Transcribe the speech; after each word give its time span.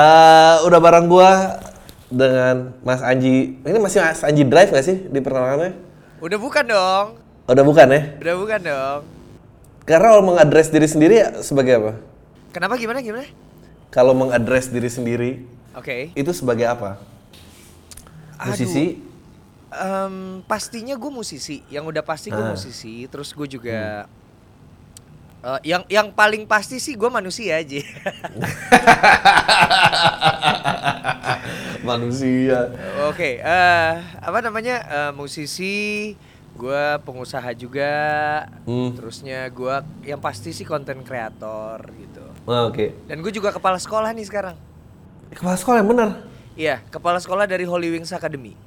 Eh, 0.00 0.54
udah 0.64 0.80
bareng 0.80 1.06
gua 1.06 1.60
dengan 2.08 2.72
Mas 2.80 3.04
Anji. 3.04 3.60
Ini 3.60 3.78
masih 3.78 4.00
Mas 4.00 4.24
Anji 4.24 4.42
Drive 4.48 4.72
nggak 4.72 4.86
sih 4.86 4.96
di 5.12 5.18
perkenalannya? 5.20 5.76
Udah 6.20 6.38
bukan 6.40 6.64
dong. 6.64 7.06
Udah 7.44 7.64
bukan 7.66 7.86
ya? 7.90 8.00
Udah 8.16 8.34
bukan 8.40 8.60
dong. 8.62 9.00
Karena 9.84 10.06
kalau 10.08 10.22
mengadres 10.24 10.68
diri 10.70 10.88
sendiri 10.88 11.14
ya 11.18 11.28
sebagai 11.42 11.76
apa? 11.76 11.92
Kenapa 12.54 12.80
gimana 12.80 13.04
gimana? 13.04 13.26
Kalau 13.90 14.14
mengadres 14.14 14.70
diri 14.70 14.88
sendiri 14.88 15.30
Oke. 15.74 16.14
itu 16.14 16.30
sebagai 16.30 16.64
apa? 16.64 16.96
Musisi? 18.40 19.02
Em, 19.70 20.40
pastinya 20.46 20.94
gue 20.96 21.10
musisi. 21.10 21.60
Yang 21.68 21.84
udah 21.92 22.02
pasti 22.06 22.30
gue 22.30 22.40
Ah. 22.40 22.54
musisi. 22.54 23.04
Terus 23.04 23.34
gue 23.34 23.46
juga 23.50 24.06
eh, 25.40 25.60
yang 25.64 25.82
yang 25.86 26.08
paling 26.10 26.44
pasti 26.44 26.76
sih 26.76 26.94
gue 26.94 27.08
manusia 27.08 27.58
aja. 27.58 27.80
Manusia. 31.80 32.68
Oke. 33.08 33.40
eh 33.40 33.92
apa 34.20 34.38
namanya 34.40 34.76
Eh, 34.80 35.12
musisi. 35.12 36.12
Gue 36.50 36.98
pengusaha 37.06 37.56
juga. 37.56 37.94
Hmm. 38.68 38.92
Terusnya 38.92 39.48
gue 39.48 39.74
yang 40.04 40.20
pasti 40.20 40.52
sih 40.52 40.66
konten 40.66 41.00
kreator 41.00 41.80
gitu. 41.96 42.20
Oh, 42.44 42.68
Oke. 42.68 42.92
Dan 43.08 43.24
gue 43.24 43.32
juga 43.32 43.48
kepala 43.48 43.80
sekolah 43.80 44.12
nih 44.12 44.26
sekarang. 44.28 44.56
Kepala 45.32 45.56
sekolah 45.56 45.78
yang 45.80 45.88
benar. 45.88 46.10
Iya, 46.58 46.76
kepala 46.90 47.16
sekolah 47.16 47.48
dari 47.48 47.64
Holy 47.64 47.94
Wings 47.94 48.12
Academy. 48.12 48.58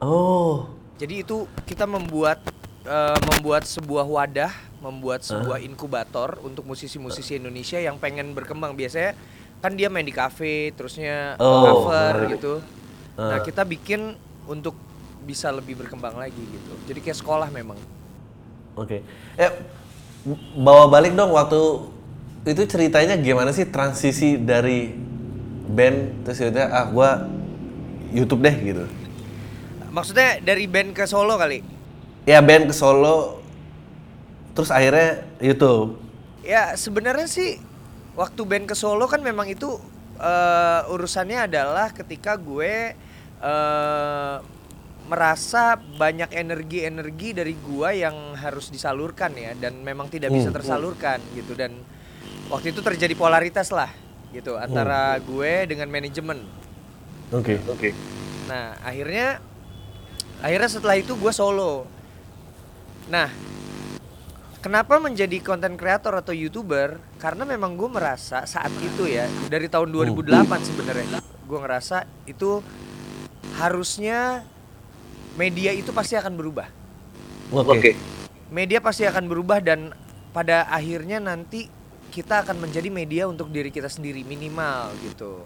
Oh. 0.00 0.70
Jadi 0.96 1.26
itu 1.26 1.44
kita 1.66 1.84
membuat 1.84 2.40
eh, 2.86 3.18
membuat 3.26 3.68
sebuah 3.68 4.06
wadah, 4.06 4.52
membuat 4.78 5.22
sebuah 5.22 5.58
inkubator 5.58 6.38
untuk 6.40 6.62
musisi-musisi 6.64 7.36
Indonesia 7.36 7.78
yang 7.78 7.98
pengen 7.98 8.30
berkembang. 8.30 8.74
Biasanya 8.74 9.18
kan 9.58 9.74
dia 9.74 9.90
main 9.90 10.06
di 10.06 10.14
kafe, 10.14 10.70
terusnya 10.72 11.34
Oh, 11.36 11.66
cover 11.84 12.14
menarik. 12.24 12.38
gitu. 12.38 12.54
Nah, 13.18 13.38
Ah. 13.38 13.42
kita 13.42 13.66
bikin 13.66 14.14
untuk 14.46 14.78
bisa 15.22 15.50
lebih 15.50 15.76
berkembang 15.76 16.14
lagi 16.14 16.38
gitu. 16.38 16.72
Jadi 16.86 16.98
kayak 17.02 17.18
sekolah 17.18 17.50
memang. 17.50 17.76
Oke. 18.74 19.02
Eh 19.34 19.50
bawa 20.54 20.86
balik 20.86 21.12
dong 21.12 21.34
waktu 21.34 21.58
itu 22.46 22.62
ceritanya 22.64 23.18
gimana 23.18 23.50
sih 23.50 23.66
transisi 23.66 24.38
dari 24.38 24.94
band 25.68 26.24
terus 26.24 26.38
ya 26.38 26.48
ah 26.64 26.86
gua 26.86 27.26
YouTube 28.08 28.40
deh 28.40 28.56
gitu. 28.62 28.84
Maksudnya 29.90 30.38
dari 30.38 30.64
band 30.64 30.94
ke 30.94 31.04
Solo 31.04 31.34
kali. 31.34 31.60
Ya 32.24 32.38
band 32.38 32.70
ke 32.70 32.74
Solo 32.76 33.37
terus 34.58 34.74
akhirnya 34.74 35.22
YouTube. 35.38 36.02
Ya 36.42 36.74
sebenarnya 36.74 37.30
sih 37.30 37.62
waktu 38.18 38.42
band 38.42 38.66
ke 38.66 38.74
Solo 38.74 39.06
kan 39.06 39.22
memang 39.22 39.46
itu 39.46 39.78
eh, 40.18 40.82
urusannya 40.90 41.46
adalah 41.46 41.94
ketika 41.94 42.34
gue 42.34 42.98
eh, 43.38 44.36
merasa 45.08 45.78
banyak 45.78 46.34
energi-energi 46.34 47.32
dari 47.32 47.54
gua 47.56 47.96
yang 47.96 48.36
harus 48.36 48.68
disalurkan 48.68 49.32
ya 49.38 49.54
dan 49.56 49.80
memang 49.80 50.10
tidak 50.10 50.34
bisa 50.34 50.52
Hmm. 50.52 50.58
tersalurkan 50.60 51.22
gitu 51.32 51.56
dan 51.56 51.72
waktu 52.52 52.76
itu 52.76 52.84
terjadi 52.84 53.14
polaritas 53.16 53.72
lah 53.72 53.88
gitu 54.34 54.58
antara 54.60 55.16
gue 55.22 55.64
dengan 55.64 55.88
manajemen. 55.88 56.44
Oke. 57.32 57.56
Oke. 57.72 57.96
Nah 58.50 58.76
akhirnya 58.84 59.40
akhirnya 60.44 60.68
setelah 60.68 61.00
itu 61.00 61.16
gue 61.16 61.32
solo. 61.32 61.88
Nah 63.08 63.32
kenapa 64.58 64.98
menjadi 64.98 65.38
konten 65.40 65.78
kreator 65.78 66.18
atau 66.18 66.34
youtuber? 66.34 66.98
Karena 67.18 67.46
memang 67.46 67.74
gue 67.78 67.90
merasa 67.90 68.44
saat 68.44 68.70
itu 68.82 69.06
ya 69.06 69.26
dari 69.46 69.66
tahun 69.66 69.90
2008 69.90 70.68
sebenarnya 70.68 71.06
gue 71.22 71.58
ngerasa 71.58 72.04
itu 72.28 72.60
harusnya 73.56 74.44
media 75.34 75.72
itu 75.72 75.90
pasti 75.90 76.14
akan 76.14 76.36
berubah. 76.36 76.68
Oke. 77.50 77.96
Media 78.52 78.80
pasti 78.80 79.08
akan 79.08 79.24
berubah 79.28 79.60
dan 79.64 79.92
pada 80.30 80.68
akhirnya 80.68 81.20
nanti 81.20 81.68
kita 82.08 82.44
akan 82.44 82.68
menjadi 82.68 82.88
media 82.88 83.24
untuk 83.28 83.48
diri 83.48 83.72
kita 83.72 83.88
sendiri 83.88 84.24
minimal 84.24 84.92
gitu. 85.04 85.44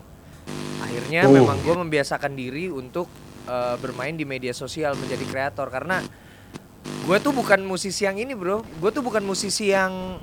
Akhirnya 0.82 1.26
Oh. 1.26 1.34
memang 1.34 1.62
gue 1.62 1.74
membiasakan 1.74 2.34
diri 2.34 2.66
untuk 2.70 3.06
eh, 3.42 3.74
bermain 3.82 4.14
di 4.14 4.22
media 4.22 4.54
sosial 4.54 4.94
menjadi 4.94 5.26
kreator 5.26 5.66
karena 5.66 5.98
gue 6.82 7.16
tuh 7.18 7.34
bukan 7.34 7.62
musisi 7.62 8.06
yang 8.06 8.14
ini 8.14 8.32
bro, 8.32 8.62
gue 8.62 8.90
tuh 8.90 9.02
bukan 9.02 9.22
musisi 9.22 9.70
yang 9.70 10.18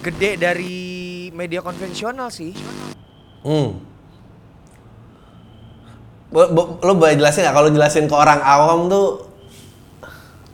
gede 0.00 0.40
dari 0.40 0.78
media 1.30 1.60
konvensional 1.60 2.32
sih. 2.32 2.56
Hmm. 3.44 3.80
Bo, 6.30 6.46
bo- 6.54 6.78
lo 6.80 6.92
boleh 6.94 7.18
jelasin 7.18 7.42
nggak 7.42 7.56
kalau 7.56 7.68
jelasin 7.68 8.06
ke 8.06 8.14
orang 8.14 8.38
awam 8.38 8.86
tuh 8.86 9.26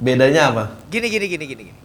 bedanya 0.01 0.51
apa? 0.51 0.65
Gini 0.89 1.07
gini 1.07 1.27
gini 1.29 1.45
gini. 1.45 1.63
gini. 1.71 1.81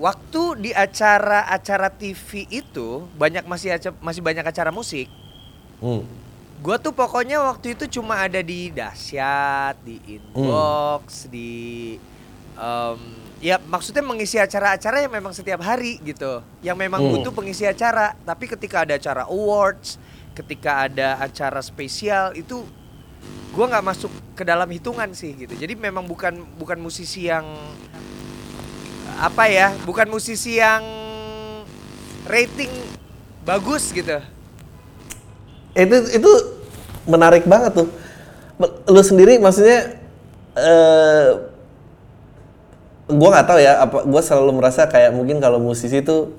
Waktu 0.00 0.42
di 0.64 0.70
acara-acara 0.72 1.92
TV 1.92 2.48
itu 2.48 3.04
banyak 3.14 3.44
masih 3.44 3.76
aca- 3.76 3.96
masih 4.00 4.24
banyak 4.24 4.42
acara 4.42 4.72
musik. 4.72 5.06
Hmm. 5.78 6.04
Gue 6.60 6.76
tuh 6.76 6.92
pokoknya 6.92 7.40
waktu 7.40 7.72
itu 7.72 8.00
cuma 8.00 8.20
ada 8.20 8.40
di 8.40 8.68
dahsyat, 8.68 9.80
di 9.80 9.96
inbox, 10.04 11.28
di 11.28 11.96
em, 12.58 12.98
ya 13.40 13.56
maksudnya 13.62 14.04
mengisi 14.04 14.36
acara-acara 14.36 15.04
yang 15.04 15.12
memang 15.12 15.32
setiap 15.32 15.60
hari 15.64 15.98
gitu, 16.02 16.42
yang 16.60 16.76
memang 16.76 17.00
Hmm. 17.00 17.10
butuh 17.18 17.32
pengisi 17.32 17.64
acara. 17.64 18.12
Tapi 18.22 18.44
ketika 18.50 18.84
ada 18.84 18.94
acara 18.98 19.22
awards, 19.28 19.96
ketika 20.36 20.86
ada 20.88 21.20
acara 21.20 21.60
spesial 21.60 22.32
itu 22.34 22.62
gue 23.50 23.64
nggak 23.66 23.82
masuk 23.82 24.12
ke 24.38 24.46
dalam 24.46 24.70
hitungan 24.70 25.10
sih 25.12 25.34
gitu. 25.34 25.52
Jadi 25.58 25.74
memang 25.74 26.06
bukan 26.06 26.46
bukan 26.56 26.78
musisi 26.78 27.26
yang 27.26 27.44
apa 29.20 29.50
ya, 29.50 29.74
bukan 29.84 30.06
musisi 30.08 30.56
yang 30.56 30.80
rating 32.24 32.70
bagus 33.44 33.90
gitu. 33.90 34.20
itu 35.70 35.96
itu 36.12 36.30
menarik 37.06 37.46
banget 37.46 37.78
tuh 37.78 37.88
lu 38.90 39.02
sendiri 39.06 39.38
maksudnya 39.38 39.96
eh 40.58 41.28
gua 43.14 43.28
nggak 43.38 43.46
tahu 43.46 43.58
ya 43.58 43.72
apa 43.82 43.98
gua 44.06 44.22
selalu 44.22 44.52
merasa 44.58 44.86
kayak 44.86 45.10
mungkin 45.14 45.38
kalau 45.38 45.58
musisi 45.58 46.00
tuh 46.00 46.34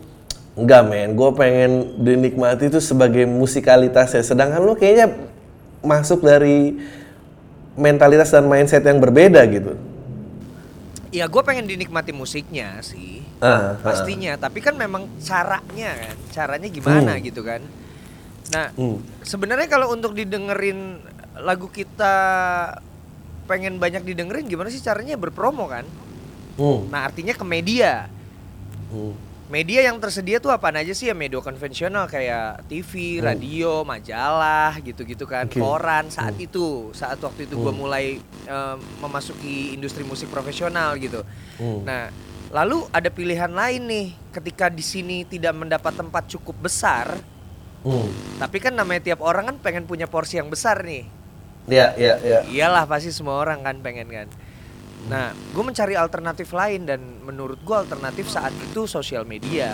enggak 0.52 0.84
men 0.84 1.16
gue 1.16 1.30
pengen 1.32 1.72
dinikmati 2.04 2.68
itu 2.68 2.84
sebagai 2.84 3.24
musikalitasnya 3.24 4.20
sedangkan 4.20 4.60
lu 4.60 4.76
kayaknya 4.76 5.16
masuk 5.80 6.28
dari 6.28 6.76
mentalitas 7.80 8.36
dan 8.36 8.46
mindset 8.52 8.84
yang 8.84 9.00
berbeda 9.00 9.42
gitu 9.48 9.80
Ya 11.12 11.28
gue 11.28 11.44
pengen 11.44 11.68
dinikmati 11.68 12.16
musiknya 12.16 12.80
sih 12.80 13.20
ah, 13.44 13.76
ah. 13.76 13.84
pastinya, 13.84 14.40
tapi 14.40 14.64
kan 14.64 14.80
memang 14.80 15.12
caranya 15.20 15.92
kan, 15.92 16.16
caranya 16.32 16.72
gimana 16.72 17.20
Hmm. 17.20 17.24
gitu 17.28 17.44
kan. 17.44 17.60
Nah 18.56 18.72
Hmm. 18.80 19.04
sebenarnya 19.20 19.68
kalau 19.68 19.92
untuk 19.92 20.16
didengerin 20.16 21.04
lagu 21.36 21.68
kita 21.68 22.16
pengen 23.44 23.76
banyak 23.76 24.08
didengerin 24.08 24.48
gimana 24.48 24.72
sih 24.72 24.80
caranya 24.80 25.20
berpromo 25.20 25.68
kan? 25.68 25.84
Hmm. 26.56 26.88
Nah 26.90 27.08
artinya 27.08 27.32
ke 27.32 27.46
media. 27.46 28.08
Hmm. 28.90 29.14
Media 29.52 29.84
yang 29.84 30.00
tersedia 30.00 30.40
tuh 30.40 30.48
apa 30.48 30.72
aja 30.72 30.96
sih 30.96 31.12
ya 31.12 31.16
media 31.16 31.44
konvensional 31.44 32.08
kayak 32.08 32.72
TV, 32.72 33.20
radio, 33.20 33.84
majalah 33.84 34.80
gitu-gitu 34.80 35.28
kan, 35.28 35.44
Oke. 35.44 35.60
koran 35.60 36.08
saat 36.08 36.40
itu, 36.40 36.88
saat 36.96 37.20
waktu 37.20 37.52
itu 37.52 37.60
gue 37.60 37.74
mulai 37.76 38.16
em, 38.48 38.78
memasuki 39.04 39.76
industri 39.76 40.08
musik 40.08 40.32
profesional 40.32 40.96
gitu. 40.96 41.28
Hmm. 41.60 41.84
Nah, 41.84 42.08
lalu 42.48 42.88
ada 42.96 43.12
pilihan 43.12 43.52
lain 43.52 43.92
nih, 43.92 44.08
ketika 44.32 44.72
di 44.72 44.80
sini 44.80 45.28
tidak 45.28 45.52
mendapat 45.52 46.00
tempat 46.00 46.32
cukup 46.32 46.72
besar, 46.72 47.20
Hmm. 47.84 48.08
tapi 48.40 48.64
kan 48.64 48.72
namanya 48.72 49.04
tiap 49.04 49.20
orang 49.20 49.52
kan 49.52 49.58
pengen 49.60 49.84
punya 49.84 50.08
porsi 50.08 50.40
yang 50.40 50.48
besar 50.48 50.80
nih. 50.86 51.04
ya 51.68 51.92
ya 51.94 52.18
ya 52.24 52.40
Iyalah 52.48 52.88
pasti 52.88 53.12
semua 53.12 53.36
orang 53.36 53.62
kan 53.62 53.84
pengen 53.84 54.08
kan. 54.08 54.28
Nah, 55.10 55.34
gue 55.34 55.64
mencari 55.64 55.98
alternatif 55.98 56.54
lain 56.54 56.86
dan 56.86 57.02
menurut 57.26 57.58
gue 57.62 57.74
alternatif 57.74 58.30
saat 58.30 58.54
itu 58.54 58.86
sosial 58.86 59.26
media. 59.26 59.74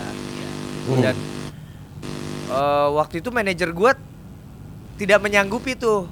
Hmm. 0.88 1.03
Dan 1.03 1.15
eh, 2.47 2.88
waktu 2.95 3.19
itu 3.19 3.29
manajer 3.29 3.69
gue 3.71 3.91
tidak 4.97 5.19
menyanggupi 5.21 5.77
tuh, 5.77 6.07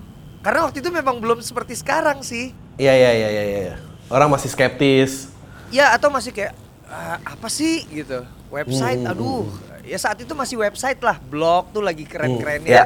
karena 0.46 0.68
waktu 0.68 0.84
itu 0.84 0.90
memang 0.92 1.18
belum 1.18 1.40
seperti 1.42 1.74
sekarang 1.74 2.22
sih. 2.22 2.52
Iya 2.76 2.94
iya 2.94 3.12
iya 3.16 3.30
iya 3.32 3.44
iya. 3.72 3.76
Orang 4.12 4.30
masih 4.30 4.52
skeptis. 4.52 5.32
Ya 5.74 5.96
atau 5.96 6.14
masih 6.14 6.30
kayak 6.30 6.54
"Ah, 6.86 7.18
apa 7.26 7.50
sih 7.50 7.82
gitu 7.90 8.22
website, 8.54 9.02
Hmm, 9.02 9.10
aduh 9.10 9.50
ya 9.82 9.98
saat 9.98 10.22
itu 10.22 10.34
masih 10.38 10.62
website 10.62 11.02
lah, 11.02 11.18
blog 11.18 11.74
tuh 11.74 11.82
lagi 11.82 12.06
Hmm, 12.06 12.12
keren-kerennya, 12.14 12.86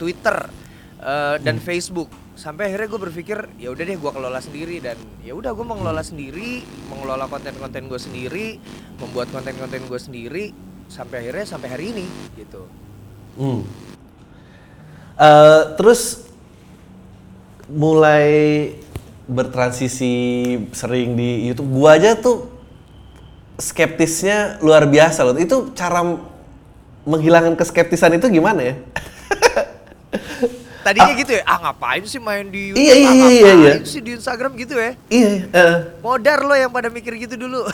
Twitter 0.00 0.48
eh, 1.04 1.36
dan 1.44 1.60
Facebook. 1.60 2.08
Sampai 2.34 2.70
akhirnya 2.70 2.90
gue 2.90 3.00
berpikir 3.00 3.38
ya 3.62 3.70
udah 3.70 3.84
deh 3.86 3.98
gue 3.98 4.10
kelola 4.10 4.40
sendiri 4.42 4.82
dan 4.82 4.98
ya 5.22 5.32
udah 5.38 5.54
gue 5.54 5.66
mengelola 5.66 6.02
sendiri, 6.02 6.66
mengelola 6.90 7.30
konten-konten 7.30 7.86
gue 7.86 8.00
sendiri, 8.00 8.58
membuat 8.98 9.30
konten-konten 9.30 9.86
gue 9.86 10.00
sendiri 10.00 10.44
sampai 10.90 11.26
akhirnya 11.26 11.46
sampai 11.46 11.68
hari 11.70 11.84
ini 11.94 12.06
gitu. 12.34 12.66
Hmm. 13.38 13.62
Eh, 15.14 15.62
terus 15.78 16.26
mulai 17.70 18.70
bertransisi 19.30 20.12
sering 20.74 21.14
di 21.16 21.48
YouTube. 21.48 21.70
Gua 21.70 21.96
aja 21.96 22.18
tuh 22.18 22.50
skeptisnya 23.56 24.58
luar 24.60 24.90
biasa 24.90 25.22
loh. 25.22 25.38
Itu 25.38 25.70
cara 25.72 26.02
menghilangkan 27.06 27.54
keskeptisan 27.54 28.18
itu 28.18 28.26
gimana 28.28 28.60
ya? 28.60 28.74
Tadinya 30.84 31.12
gitu 31.16 31.32
ya, 31.32 31.42
ah 31.48 31.58
ngapain 31.64 32.04
sih 32.04 32.20
main 32.20 32.44
di 32.52 32.76
YouTube? 32.76 32.84
Iya, 32.84 32.94
iya, 32.94 33.08
ah, 33.08 33.14
iya, 33.16 33.28
iya, 33.32 33.52
ngapain 33.56 33.80
iya. 33.80 33.88
sih 33.88 34.00
di 34.04 34.10
Instagram 34.20 34.52
gitu 34.60 34.74
ya? 34.76 34.92
iya. 35.08 35.48
eh. 35.48 35.76
Modar 36.04 36.44
lo 36.44 36.52
yang 36.52 36.68
pada 36.68 36.92
mikir 36.92 37.16
gitu 37.16 37.40
dulu. 37.40 37.64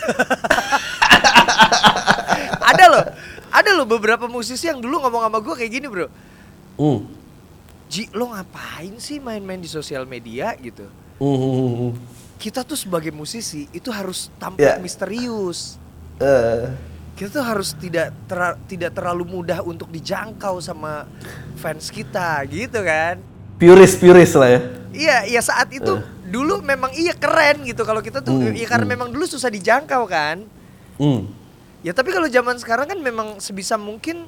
ada 2.70 2.84
loh, 2.86 3.04
ada 3.50 3.70
loh 3.74 3.86
beberapa 3.90 4.30
musisi 4.30 4.70
yang 4.70 4.78
dulu 4.78 5.02
ngomong 5.02 5.26
sama 5.26 5.38
gue 5.42 5.54
kayak 5.58 5.72
gini 5.74 5.86
bro. 5.90 6.06
Hmm. 6.78 7.02
Ji, 7.90 8.06
lo 8.14 8.30
ngapain 8.30 8.94
sih 9.02 9.18
main-main 9.18 9.58
di 9.58 9.66
sosial 9.66 10.06
media 10.06 10.54
gitu? 10.62 10.86
Hmm. 11.18 11.98
Kita 12.38 12.62
tuh 12.62 12.78
sebagai 12.78 13.10
musisi 13.10 13.66
itu 13.74 13.90
harus 13.90 14.30
tampil 14.38 14.62
Ya. 14.62 14.78
misterius. 14.78 15.82
Eh. 16.22 16.89
Kita 17.20 17.36
tuh 17.36 17.44
harus 17.44 17.76
tidak 17.76 18.16
tera- 18.24 18.56
tidak 18.64 18.96
terlalu 18.96 19.28
mudah 19.28 19.60
untuk 19.60 19.92
dijangkau 19.92 20.56
sama 20.64 21.04
fans 21.60 21.92
kita 21.92 22.40
gitu 22.48 22.80
kan. 22.80 23.20
Puris 23.60 23.92
puris 24.00 24.32
lah 24.32 24.48
ya. 24.48 24.60
Iya, 24.88 25.16
iya 25.28 25.40
saat 25.44 25.68
itu 25.68 26.00
dulu 26.32 26.64
memang 26.64 26.88
iya 26.96 27.12
keren 27.12 27.60
gitu 27.68 27.84
kalau 27.84 28.00
kita 28.00 28.24
tuh 28.24 28.40
Hmm, 28.40 28.56
ya 28.56 28.64
karena 28.64 28.88
hmm. 28.88 28.94
memang 28.96 29.08
dulu 29.12 29.28
susah 29.28 29.52
dijangkau 29.52 30.08
kan. 30.08 30.48
Hmm. 30.96 31.28
Ya 31.84 31.92
tapi 31.92 32.08
kalau 32.08 32.24
zaman 32.24 32.56
sekarang 32.56 32.88
kan 32.88 32.96
memang 32.96 33.36
sebisa 33.36 33.76
mungkin 33.76 34.24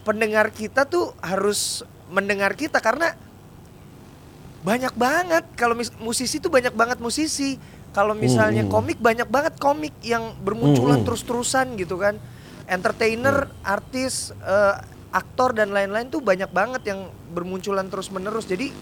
pendengar 0.00 0.48
kita 0.56 0.88
tuh 0.88 1.12
harus 1.20 1.84
mendengar 2.08 2.56
kita 2.56 2.80
karena 2.80 3.12
banyak 4.64 4.96
banget 4.96 5.44
kalau 5.52 5.76
musisi 6.00 6.40
tuh 6.40 6.48
banyak 6.48 6.72
banget 6.72 6.96
musisi. 6.96 7.60
Kalau 7.92 8.16
misalnya 8.16 8.64
Hmm, 8.64 8.72
hmm. 8.72 8.74
komik 8.74 8.98
banyak 8.98 9.28
banget 9.28 9.54
komik 9.56 9.92
yang 10.00 10.32
bermunculan 10.40 10.96
Hmm, 10.96 11.04
hmm. 11.04 11.06
terus-terusan 11.06 11.76
gitu 11.76 11.96
kan. 11.96 12.16
Entertainer, 12.64 13.52
artis, 13.60 14.32
eh, 14.34 14.74
aktor 15.12 15.52
dan 15.52 15.70
lain-lain 15.70 16.08
tuh 16.08 16.24
banyak 16.24 16.48
banget 16.48 16.88
yang 16.88 17.04
bermunculan 17.28 17.84
terus-menerus. 17.86 18.48
Jadi 18.48 18.72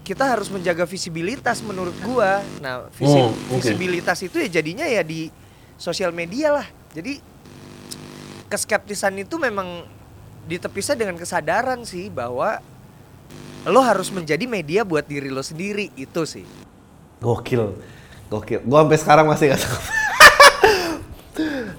kita 0.00 0.22
harus 0.22 0.48
menjaga 0.48 0.86
visibilitas 0.86 1.60
menurut 1.60 1.94
gua. 2.00 2.38
Nah, 2.58 2.86
visi- 2.90 3.18
Hmm, 3.18 3.34
oke. 3.50 3.58
visibilitas 3.58 4.22
itu 4.22 4.38
ya 4.38 4.48
jadinya 4.48 4.86
ya 4.86 5.02
di 5.02 5.26
sosial 5.74 6.14
media 6.14 6.54
lah. 6.54 6.66
Jadi 6.94 7.18
keskeptisan 8.46 9.18
itu 9.18 9.34
memang 9.34 9.82
ditepisnya 10.46 10.94
dengan 10.96 11.14
kesadaran 11.14 11.82
sih 11.82 12.06
bahwa 12.06 12.58
lo 13.62 13.80
harus 13.80 14.08
menjadi 14.08 14.46
media 14.46 14.82
buat 14.82 15.04
diri 15.04 15.28
lo 15.28 15.42
sendiri 15.42 15.90
itu 15.94 16.22
sih. 16.24 16.46
Gokil. 17.20 17.76
Gokil. 18.30 18.62
Gua 18.62 18.86
sampai 18.86 18.98
sekarang 19.02 19.26
masih 19.26 19.52
gak 19.52 19.62
tahu. 19.62 19.78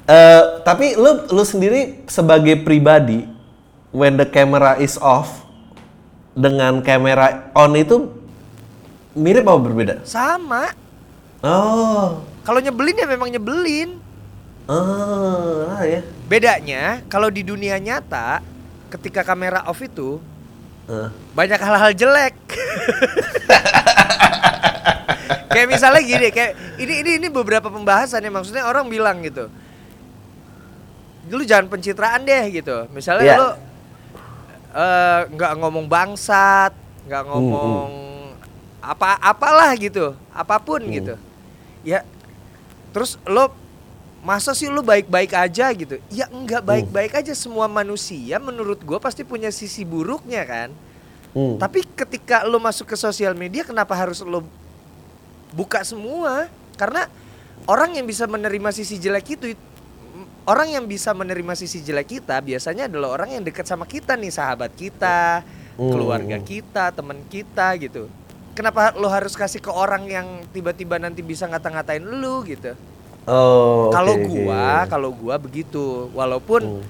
Eh, 0.02 0.44
tapi 0.66 0.98
lu 0.98 1.30
lu 1.30 1.44
sendiri 1.46 2.02
sebagai 2.10 2.58
pribadi 2.66 3.30
when 3.94 4.18
the 4.18 4.26
camera 4.26 4.74
is 4.82 4.98
off 4.98 5.46
dengan 6.34 6.82
kamera 6.82 7.54
on 7.54 7.78
itu 7.78 8.10
mirip 9.14 9.46
apa 9.46 9.60
berbeda? 9.62 9.96
Sama. 10.04 10.74
Oh. 11.46 12.26
Kalau 12.42 12.58
nyebelin 12.58 12.98
ya 12.98 13.08
memang 13.08 13.30
nyebelin. 13.30 14.02
Oh, 14.66 15.70
ah, 15.70 15.86
ya. 15.86 16.02
Bedanya 16.26 17.06
kalau 17.06 17.30
di 17.30 17.46
dunia 17.46 17.78
nyata 17.78 18.42
ketika 18.90 19.22
kamera 19.22 19.64
off 19.70 19.80
itu 19.80 20.18
Eh. 20.90 21.08
banyak 21.38 21.62
hal-hal 21.62 21.92
jelek. 21.94 22.36
kayak 25.48 25.68
misalnya 25.68 26.02
gini, 26.02 26.28
kayak 26.30 26.52
ini 26.78 26.94
ini 27.02 27.12
ini 27.20 27.28
beberapa 27.28 27.68
pembahasan 27.68 28.22
ya 28.22 28.32
maksudnya 28.32 28.64
orang 28.66 28.88
bilang 28.88 29.20
gitu. 29.22 29.48
Lu 31.30 31.44
jangan 31.46 31.70
pencitraan 31.70 32.26
deh 32.26 32.44
gitu. 32.52 32.90
Misalnya 32.92 33.26
Iya. 33.26 33.38
lu 33.40 33.50
eh, 34.72 35.22
nggak 35.36 35.52
ngomong 35.60 35.86
bangsat, 35.86 36.72
nggak 37.04 37.22
Hmm, 37.24 37.30
ngomong 37.32 37.90
apa 38.82 39.20
apalah 39.20 39.72
gitu, 39.76 40.16
apa 40.32 40.56
pun 40.58 40.80
Hmm. 40.82 40.92
gitu. 40.92 41.14
Ya 41.84 42.02
terus 42.92 43.20
lo 43.28 43.52
masa 44.22 44.54
sih 44.54 44.70
lu 44.70 44.80
baik-baik 44.80 45.34
aja 45.34 45.70
gitu? 45.74 46.00
Ya 46.08 46.30
enggak 46.30 46.62
baik-baik 46.62 47.14
aja 47.16 47.34
semua 47.34 47.68
manusia 47.68 48.40
menurut 48.40 48.80
gua 48.82 48.98
pasti 48.98 49.22
punya 49.22 49.52
sisi 49.52 49.84
buruknya 49.84 50.46
kan. 50.46 50.70
Hmm. 51.32 51.56
Tapi 51.56 51.84
ketika 51.88 52.44
lo 52.44 52.60
masuk 52.60 52.88
ke 52.88 52.96
sosial 52.96 53.32
media 53.36 53.64
kenapa 53.64 53.96
harus 53.96 54.20
lo 54.22 54.44
buka 55.52 55.84
semua? 55.84 56.48
Karena 56.76 57.08
orang 57.68 57.94
yang 57.94 58.08
bisa 58.08 58.26
menerima 58.26 58.70
sisi 58.74 58.98
jelek 58.98 59.38
itu 59.38 59.46
orang 60.50 60.74
yang 60.74 60.86
bisa 60.90 61.14
menerima 61.14 61.54
sisi 61.54 61.86
jelek 61.86 62.18
kita 62.18 62.42
biasanya 62.42 62.90
adalah 62.90 63.14
orang 63.14 63.38
yang 63.40 63.44
dekat 63.46 63.70
sama 63.70 63.86
kita 63.86 64.18
nih, 64.18 64.34
sahabat 64.34 64.74
kita, 64.74 65.46
Hmm. 65.78 65.88
keluarga 65.94 66.38
kita, 66.42 66.92
teman 66.92 67.24
kita 67.32 67.78
gitu. 67.80 68.12
Kenapa 68.52 68.92
lo 69.00 69.08
harus 69.08 69.32
kasih 69.32 69.64
ke 69.64 69.72
orang 69.72 70.04
yang 70.12 70.28
tiba-tiba 70.52 71.00
nanti 71.00 71.24
bisa 71.24 71.48
ngata-ngatain 71.48 72.04
lu 72.04 72.44
gitu? 72.44 72.76
Oh. 73.24 73.88
Kalau 73.94 74.18
oke. 74.18 74.28
gua, 74.28 74.84
kalau 74.92 75.10
gua 75.16 75.36
begitu. 75.40 76.12
Walaupun 76.12 76.82
Hmm. 76.82 76.84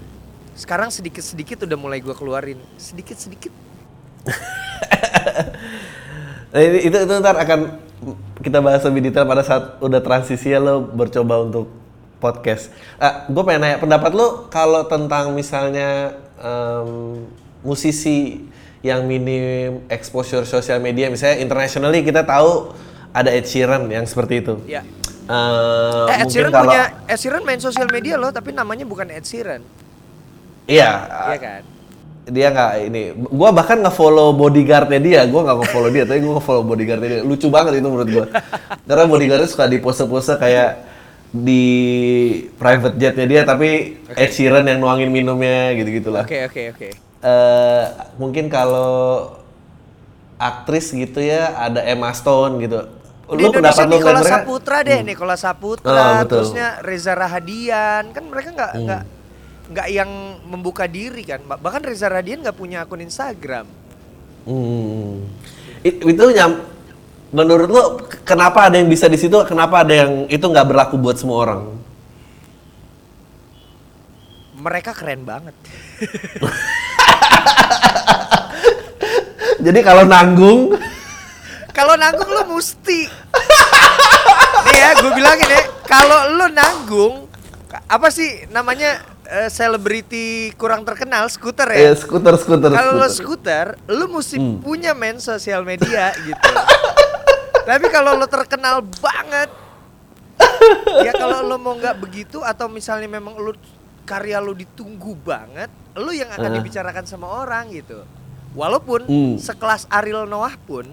sekarang 0.57 0.89
sedikit-sedikit 0.89 1.69
udah 1.69 1.77
mulai 1.77 2.01
gua 2.01 2.17
keluarin. 2.17 2.57
Sedikit-sedikit. 2.81 3.53
Nah, 6.51 6.61
itu 6.87 6.97
itu 6.97 7.13
ntar 7.21 7.37
akan 7.37 7.59
kita 8.41 8.59
bahas 8.59 8.81
lebih 8.83 9.09
detail 9.09 9.25
pada 9.25 9.45
saat 9.45 9.77
udah 9.79 10.01
transisi 10.01 10.51
ya 10.51 10.59
lo 10.59 10.81
bercoba 10.83 11.41
untuk 11.41 11.69
podcast. 12.17 12.69
Ah, 12.97 13.25
gue 13.25 13.43
pengen 13.45 13.65
nanya 13.65 13.77
pendapat 13.81 14.11
lo 14.13 14.49
kalau 14.49 14.85
tentang 14.85 15.33
misalnya 15.33 16.17
em, 16.37 17.21
musisi 17.61 18.45
yang 18.81 19.05
minim 19.05 19.85
exposure 19.89 20.45
sosial 20.45 20.81
media, 20.81 21.09
misalnya 21.09 21.37
internationally 21.37 22.01
kita 22.01 22.25
tahu 22.25 22.73
ada 23.13 23.29
Ed 23.29 23.45
Sheeran 23.45 23.85
yang 23.89 24.05
seperti 24.09 24.41
itu. 24.41 24.57
Ya. 24.65 24.81
Eh, 24.81 26.07
Eh, 26.09 26.17
Ed 26.17 26.25
mungkin 26.25 26.33
Sheeran 26.33 26.51
kalau 26.51 26.65
punya 26.73 26.83
Ed 27.05 27.19
Sheeran 27.21 27.43
main 27.45 27.61
sosial 27.61 27.87
media 27.93 28.17
loh, 28.17 28.33
tapi 28.33 28.51
namanya 28.51 28.85
bukan 28.85 29.07
Ed 29.13 29.25
Sheeran. 29.25 29.61
iya, 30.65 31.05
Iya 31.29 31.37
kan? 31.37 31.61
Dia 32.31 32.47
nggak 32.49 32.71
ini 32.81 33.01
gua 33.27 33.51
bahkan 33.51 33.77
nggak 33.77 33.91
follow 33.91 34.31
bodyguardnya 34.31 34.99
dia 34.99 35.21
gua 35.27 35.41
nggak 35.43 35.57
nge-follow 35.59 35.89
dia 35.89 36.03
tapi 36.03 36.19
gua 36.19 36.33
nge-follow 36.39 36.63
bodyguardnya 36.63 37.09
dia 37.09 37.21
lucu 37.21 37.47
banget 37.47 37.71
itu 37.75 37.87
menurut 37.87 38.09
gua 38.09 38.25
karena 38.81 39.03
bodyguardnya 39.05 39.45
suka 39.45 39.65
di 39.65 39.77
pose-pose 39.77 40.33
kayak 40.35 40.71
di 41.29 41.63
private 42.53 42.95
jetnya 42.95 43.25
dia 43.25 43.41
tapi 43.43 43.99
Ed 44.11 44.31
Sheeran 44.31 44.63
yang 44.63 44.79
nuangin 44.79 45.07
minumnya 45.07 45.71
gitu 45.73 45.89
gitulah 45.93 46.23
Oke, 46.23 46.43
oke, 46.43 46.61
oke. 46.71 46.89
Eh, 47.21 47.83
mungkin 48.17 48.47
kalau 48.47 49.31
aktris 50.35 50.89
gitu 50.89 51.21
ya 51.21 51.53
ada 51.55 51.79
Emma 51.81 52.11
Stone 52.11 52.59
gitu 52.59 52.81
Di 53.31 53.47
Indonesia 53.47 53.85
lu 53.85 53.95
Nikola? 53.95 54.19
Saputra 54.21 54.77
deh, 54.81 54.99
Nikola 55.01 55.35
Saputra, 55.35 55.87
Oh, 55.87 56.11
betul. 56.19 56.43
terusnya 56.43 56.67
Reza 56.81 57.15
Rahadian, 57.15 58.11
kan 58.11 58.23
mereka 58.27 58.49
nggak 58.51 58.71
Hmm. 58.75 58.99
Nggak 59.71 59.87
yang 59.87 60.09
membuka 60.43 60.85
diri 60.85 61.23
kan, 61.23 61.39
Ba- 61.43 61.55
bahkan 61.55 61.79
Reza 61.79 62.07
Rahadian 62.07 62.43
nggak 62.43 62.53
punya 62.53 62.83
akun 62.83 62.99
Instagram. 62.99 63.63
Hmm. 64.43 65.23
It- 65.81 66.01
itu 66.01 66.23
nyam 66.31 66.61
menurut 67.31 67.69
lo 67.71 67.83
kenapa 68.21 68.67
ada 68.67 68.75
yang 68.75 68.85
bisa 68.85 69.07
di 69.07 69.15
situ 69.15 69.33
kenapa 69.47 69.87
ada 69.87 69.95
yang 69.95 70.27
itu 70.27 70.43
nggak 70.43 70.67
berlaku 70.67 70.99
buat 70.99 71.15
semua 71.15 71.39
orang 71.39 71.61
Mereka 74.53 74.93
keren 74.93 75.25
banget. 75.25 75.57
jadi 79.65 79.79
kalau 79.81 80.05
nanggung 80.05 80.77
Kalau 81.71 81.95
nanggung 81.95 82.27
lu 82.27 82.59
mesti. 82.59 83.07
Nih 84.67 84.75
ya, 84.75 84.91
gue 84.99 85.11
bilangin 85.15 85.47
ya, 85.47 85.63
kalau 85.87 86.35
lu 86.35 86.51
nanggung, 86.51 87.31
apa 87.87 88.11
sih 88.11 88.43
namanya 88.51 88.99
eh, 89.31 89.47
selebriti 89.47 90.25
kurang 90.53 90.83
terkenal, 90.83 91.23
skuter 91.25 91.63
ya? 91.65 91.95
skuter 91.95 92.35
skuter 92.35 92.67
Kalau 92.69 92.93
lo 92.93 93.07
skuter. 93.07 93.67
lu 93.87 94.11
mesti 94.11 94.35
Hmm. 94.35 94.59
punya 94.59 94.91
men 94.91 95.17
sosial 95.17 95.63
media 95.63 96.11
gitu. 96.17 96.51
Tapi 97.69 97.87
kalau 97.87 98.13
lo 98.13 98.27
terkenal 98.27 98.83
banget, 98.99 99.47
ya 100.99 101.13
kalau 101.13 101.39
lo 101.41 101.55
mau 101.55 101.73
nggak 101.73 101.95
begitu 101.97 102.41
atau 102.41 102.67
misalnya 102.67 103.07
memang 103.07 103.37
lo 103.37 103.53
karya 104.03 104.37
lo 104.37 104.51
ditunggu 104.51 105.15
banget, 105.17 105.69
lo 105.93 106.11
yang 106.11 106.27
akan 106.27 106.51
Ah. 106.51 106.55
dibicarakan 106.57 107.05
sama 107.05 107.29
orang 107.29 107.71
gitu. 107.71 108.03
Walaupun 108.51 109.07
Hmm. 109.07 109.35
sekelas 109.37 109.87
Ariel 109.87 110.27
Noah 110.27 110.59
pun 110.59 110.83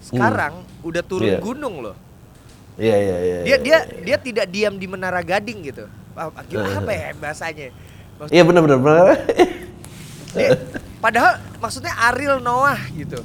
sekarang 0.00 0.54
udah 0.80 1.02
turun 1.02 1.34
Iya. 1.34 1.40
gunung 1.40 1.80
loh. 1.80 1.96
iya 2.74 2.96
iya 2.96 3.16
iya 3.18 3.38
Dia 3.38 3.48
iya, 3.48 3.56
dia 3.58 3.78
iya. 3.84 4.02
dia 4.02 4.16
tidak 4.16 4.46
diam 4.48 4.74
di 4.74 4.86
Menara 4.86 5.20
Gading 5.20 5.60
gitu. 5.62 5.84
Apa 6.14 6.92
ya 6.92 7.08
bahasanya? 7.16 7.68
Iya 8.30 8.42
benar 8.46 8.62
benar 8.64 9.18
padahal 11.02 11.32
maksudnya 11.58 11.92
Ariel 12.08 12.38
Noah 12.38 12.78
gitu 12.94 13.20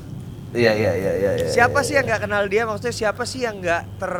Iya 0.48 0.72
iya 0.74 0.92
iya 0.96 1.12
iya. 1.20 1.32
iya, 1.44 1.48
siapa 1.52 1.84
iya, 1.84 1.86
sih 1.86 1.94
iya. 1.94 1.98
yang 2.02 2.06
nggak 2.08 2.22
kenal 2.24 2.44
dia 2.48 2.64
maksudnya 2.64 2.96
siapa 2.96 3.24
sih 3.28 3.44
yang 3.44 3.60
nggak 3.60 3.84
ter 4.00 4.16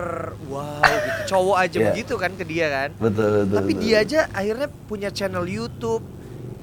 wow 0.52 0.84
gitu 0.84 1.20
cowok 1.34 1.58
aja 1.58 1.78
Iya. 1.80 1.86
begitu 1.90 2.14
kan 2.20 2.32
ke 2.36 2.44
dia 2.44 2.68
kan 2.68 2.90
Betul 3.00 3.28
betul. 3.48 3.56
tapi 3.58 3.72
betul. 3.74 3.82
dia 3.88 3.96
aja 4.04 4.20
akhirnya 4.36 4.68
punya 4.92 5.10
channel 5.10 5.48
YouTube 5.48 6.04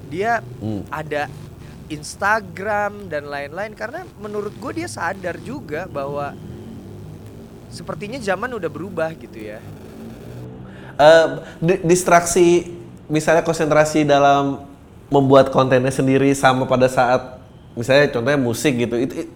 dia 0.07 0.45
Hmm. 0.61 0.85
ada 0.93 1.27
Instagram 1.89 3.09
dan 3.09 3.25
lain-lain 3.25 3.73
karena 3.73 4.05
menurut 4.21 4.53
gue 4.53 4.71
dia 4.79 4.87
sadar 4.87 5.41
juga 5.41 5.89
bahwa 5.89 6.37
sepertinya 7.67 8.21
zaman 8.21 8.53
udah 8.53 8.69
berubah 8.69 9.11
gitu 9.17 9.49
ya 9.49 9.59
Eh, 10.95 11.27
di- 11.59 11.81
distraksi 11.91 12.71
misalnya 13.11 13.43
konsentrasi 13.43 14.07
dalam 14.07 14.63
membuat 15.11 15.51
kontennya 15.51 15.91
sendiri 15.91 16.31
sama 16.31 16.63
pada 16.63 16.87
saat 16.87 17.35
misalnya 17.75 18.07
contohnya 18.15 18.39
musik 18.39 18.73
gitu 18.79 18.95
itu 18.95 19.27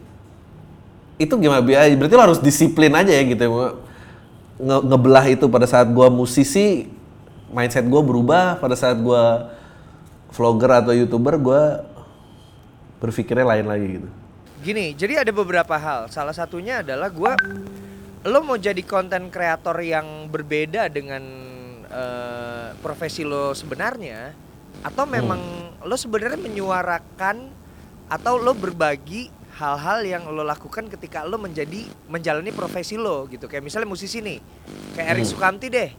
itu 1.20 1.34
gimana 1.36 1.60
Bi? 1.60 1.76
Eh, 1.76 2.00
berarti 2.00 2.16
lo 2.16 2.24
harus 2.24 2.40
disiplin 2.40 2.96
aja 2.96 3.12
ya 3.12 3.24
gitu 3.28 3.44
ya 3.44 3.52
Nge- 4.60 4.84
ngebelah 4.88 5.26
itu 5.28 5.46
pada 5.52 5.68
saat 5.68 5.92
gua 5.92 6.08
musisi 6.08 6.88
mindset 7.52 7.84
gua 7.92 8.02
berubah 8.08 8.56
pada 8.64 8.80
saat 8.80 8.96
gua 8.96 9.52
vlogger 10.32 10.80
atau 10.80 10.96
youtuber 10.96 11.36
gua 11.36 11.84
berpikirnya 13.04 13.44
lain 13.44 13.68
lagi 13.68 13.88
gitu 14.00 14.10
Gini, 14.60 14.92
jadi 14.92 15.24
ada 15.24 15.32
beberapa 15.32 15.72
hal. 15.80 16.12
Salah 16.12 16.36
satunya 16.36 16.84
adalah 16.84 17.08
gua 17.08 17.32
lo 18.28 18.44
mau 18.44 18.60
jadi 18.60 18.84
konten 18.84 19.32
kreator 19.32 19.80
yang 19.80 20.28
berbeda 20.28 20.92
dengan 20.92 21.24
eh, 21.90 22.70
profesi 22.80 23.26
lo 23.26 23.52
sebenarnya 23.54 24.34
atau 24.80 25.04
memang 25.04 25.42
lo 25.84 25.96
sebenarnya 25.98 26.40
menyuarakan 26.40 27.52
atau 28.10 28.40
lo 28.40 28.56
berbagi 28.56 29.30
hal-hal 29.60 30.08
yang 30.08 30.24
lo 30.32 30.42
lakukan 30.42 30.88
ketika 30.88 31.28
lo 31.28 31.36
menjadi 31.36 31.84
menjalani 32.08 32.56
profesi 32.56 32.96
lo 32.96 33.28
gitu. 33.28 33.52
Kayak 33.52 33.68
misalnya 33.68 33.90
musisi 33.92 34.24
nih. 34.24 34.40
Kayak 34.96 35.08
Erik 35.20 35.26
Sukamti 35.28 35.68
deh. 35.68 35.90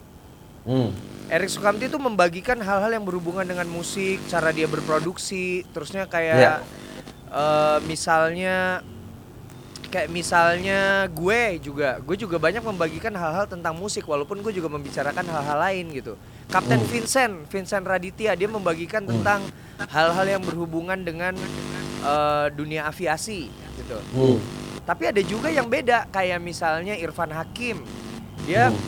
hmm. 0.64 0.90
Erik 1.30 1.46
Sukamti 1.52 1.86
itu 1.86 1.94
membagikan 2.00 2.58
hal-hal 2.58 2.90
yang 2.90 3.06
berhubungan 3.06 3.46
dengan 3.46 3.68
musik, 3.70 4.18
cara 4.26 4.50
dia 4.50 4.66
berproduksi, 4.66 5.62
terusnya 5.70 6.08
Ya. 6.08 6.10
kayak 6.10 6.58
eh, 7.30 7.78
misalnya 7.86 8.82
kayak 9.90 10.08
misalnya 10.08 11.10
gue 11.10 11.58
juga, 11.58 11.98
gue 11.98 12.16
juga 12.16 12.38
banyak 12.38 12.62
membagikan 12.62 13.10
hal-hal 13.12 13.50
tentang 13.50 13.74
musik 13.74 14.06
walaupun 14.06 14.38
gue 14.40 14.54
juga 14.54 14.70
membicarakan 14.70 15.26
hal-hal 15.26 15.58
lain 15.58 15.90
gitu. 15.90 16.14
Kapten 16.46 16.78
Hmm. 16.78 16.88
Vincent, 16.88 17.34
Vincent 17.50 17.82
Raditya 17.82 18.38
dia 18.38 18.46
membagikan 18.46 19.02
tentang 19.02 19.42
hal-hal 19.90 20.26
yang 20.38 20.42
berhubungan 20.46 20.98
dengan 21.02 21.34
eh, 22.00 22.46
dunia 22.56 22.88
aviasi 22.88 23.52
gitu. 23.76 23.98
Hmm. 24.16 24.38
Tapi 24.88 25.12
ada 25.12 25.20
juga 25.20 25.52
yang 25.52 25.68
beda 25.68 26.08
kayak 26.08 26.40
misalnya 26.40 26.96
Irfan 26.96 27.28
Hakim. 27.28 27.84
Dia 28.48 28.72
Hmm. 28.72 28.80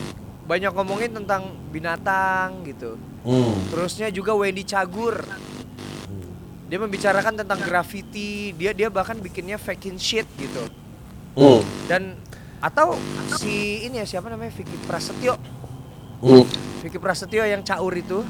banyak 0.49 0.73
ngomongin 0.73 1.13
tentang 1.13 1.53
binatang 1.69 2.65
gitu. 2.65 2.97
Hmm. 3.21 3.53
Terusnya 3.69 4.09
juga 4.09 4.33
Wendy 4.33 4.65
Cagur. 4.65 5.21
Dia 6.67 6.81
membicarakan 6.81 7.37
tentang 7.37 7.61
graffiti, 7.61 8.49
dia 8.57 8.73
dia 8.73 8.89
bahkan 8.89 9.13
bikinnya 9.21 9.61
faking 9.61 10.01
shit 10.01 10.25
gitu. 10.41 10.65
Hmm. 11.33 11.61
Dan 11.89 12.17
atau 12.63 12.95
si 13.37 13.83
ini 13.83 13.99
ya 13.99 14.05
siapa 14.07 14.31
namanya 14.31 14.53
Vicky 14.53 14.77
Prasetyo. 14.87 15.35
Hmm. 16.23 16.45
Vicky 16.81 16.99
Prasetyo 17.01 17.43
yang 17.43 17.61
caur 17.65 17.93
itu. 17.93 18.23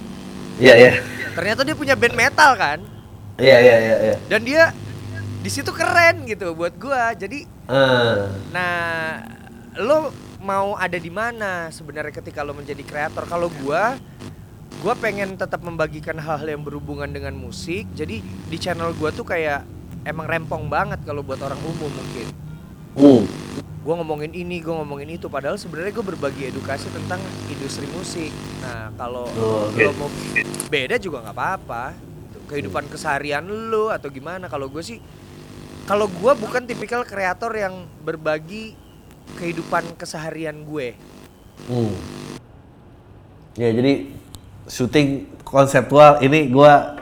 Iya 0.58 0.74
iya. 0.78 0.92
Ternyata 1.34 1.66
dia 1.66 1.76
punya 1.78 1.94
band 1.98 2.16
metal 2.16 2.52
kan. 2.56 2.80
Iya 3.38 3.58
iya 3.60 3.76
iya 3.78 3.96
iya. 4.12 4.16
Dan 4.30 4.42
dia 4.46 4.70
di 5.44 5.50
situ 5.52 5.74
keren 5.74 6.24
gitu 6.30 6.56
buat 6.56 6.78
gua. 6.78 7.12
Jadi 7.18 7.54
Ah. 7.64 8.28
Nah, 8.52 9.24
lo 9.80 10.12
mau 10.44 10.76
ada 10.76 11.00
di 11.00 11.08
mana 11.08 11.72
sebenarnya 11.72 12.12
ketika 12.20 12.44
lo 12.44 12.52
menjadi 12.52 12.84
kreator? 12.84 13.24
Kalau 13.24 13.48
gua, 13.64 13.96
gua 14.84 14.94
pengen 15.00 15.40
tetap 15.40 15.64
membagikan 15.64 16.20
hal-hal 16.20 16.60
yang 16.60 16.64
berhubungan 16.64 17.08
dengan 17.08 17.32
musik. 17.40 17.88
Jadi 17.96 18.20
di 18.24 18.58
channel 18.60 18.92
gua 19.00 19.16
tuh 19.16 19.24
kayak 19.24 19.64
emang 20.04 20.28
rempong 20.28 20.68
banget 20.68 21.00
kalau 21.08 21.24
buat 21.24 21.40
orang 21.40 21.60
umum 21.64 21.88
mungkin. 21.88 22.28
Hmm. 22.94 23.24
Gua 23.84 24.00
ngomongin 24.00 24.32
ini, 24.32 24.64
gua 24.64 24.80
ngomongin 24.82 25.20
itu. 25.20 25.28
Padahal 25.28 25.60
sebenarnya 25.60 25.92
gue 25.92 26.06
berbagi 26.06 26.48
edukasi 26.48 26.88
tentang 26.94 27.20
industri 27.52 27.84
musik. 27.92 28.32
Nah, 28.64 28.96
kalau 28.96 29.28
Oh, 29.36 29.68
lo 29.74 29.92
mau 30.00 30.10
beda 30.72 30.96
juga 31.02 31.20
nggak 31.26 31.36
apa-apa. 31.36 31.92
Kehidupan 32.48 32.88
keseharian 32.88 33.44
lo 33.44 33.92
atau 33.92 34.08
gimana? 34.08 34.48
Kalau 34.48 34.72
gue 34.72 34.84
sih, 34.86 35.04
kalau 35.84 36.08
gue 36.08 36.32
bukan 36.38 36.64
tipikal 36.64 37.04
kreator 37.04 37.52
yang 37.58 37.84
berbagi 38.06 38.78
kehidupan 39.36 40.00
keseharian 40.00 40.64
gue. 40.64 40.96
Hmm. 41.68 41.96
Ya 43.54 43.70
jadi 43.70 44.10
syuting 44.68 45.30
konseptual 45.46 46.24
ini 46.26 46.50
gua 46.50 46.98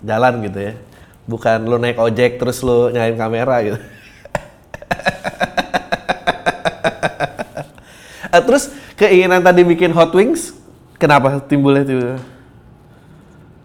jalan 0.00 0.40
gitu 0.46 0.58
ya. 0.72 0.74
Bukan 1.28 1.68
lu 1.68 1.76
naik 1.76 2.00
ojek 2.00 2.40
terus 2.40 2.64
lu 2.64 2.88
nyalain 2.90 3.18
kamera 3.18 3.60
gitu. 3.62 3.78
Eh, 8.30 8.38
terus 8.46 8.70
keinginan 8.94 9.42
tadi 9.42 9.66
bikin 9.66 9.90
Hot 9.90 10.14
Wings 10.14 10.54
kenapa 11.02 11.42
timbulnya 11.42 11.82
itu? 11.82 12.14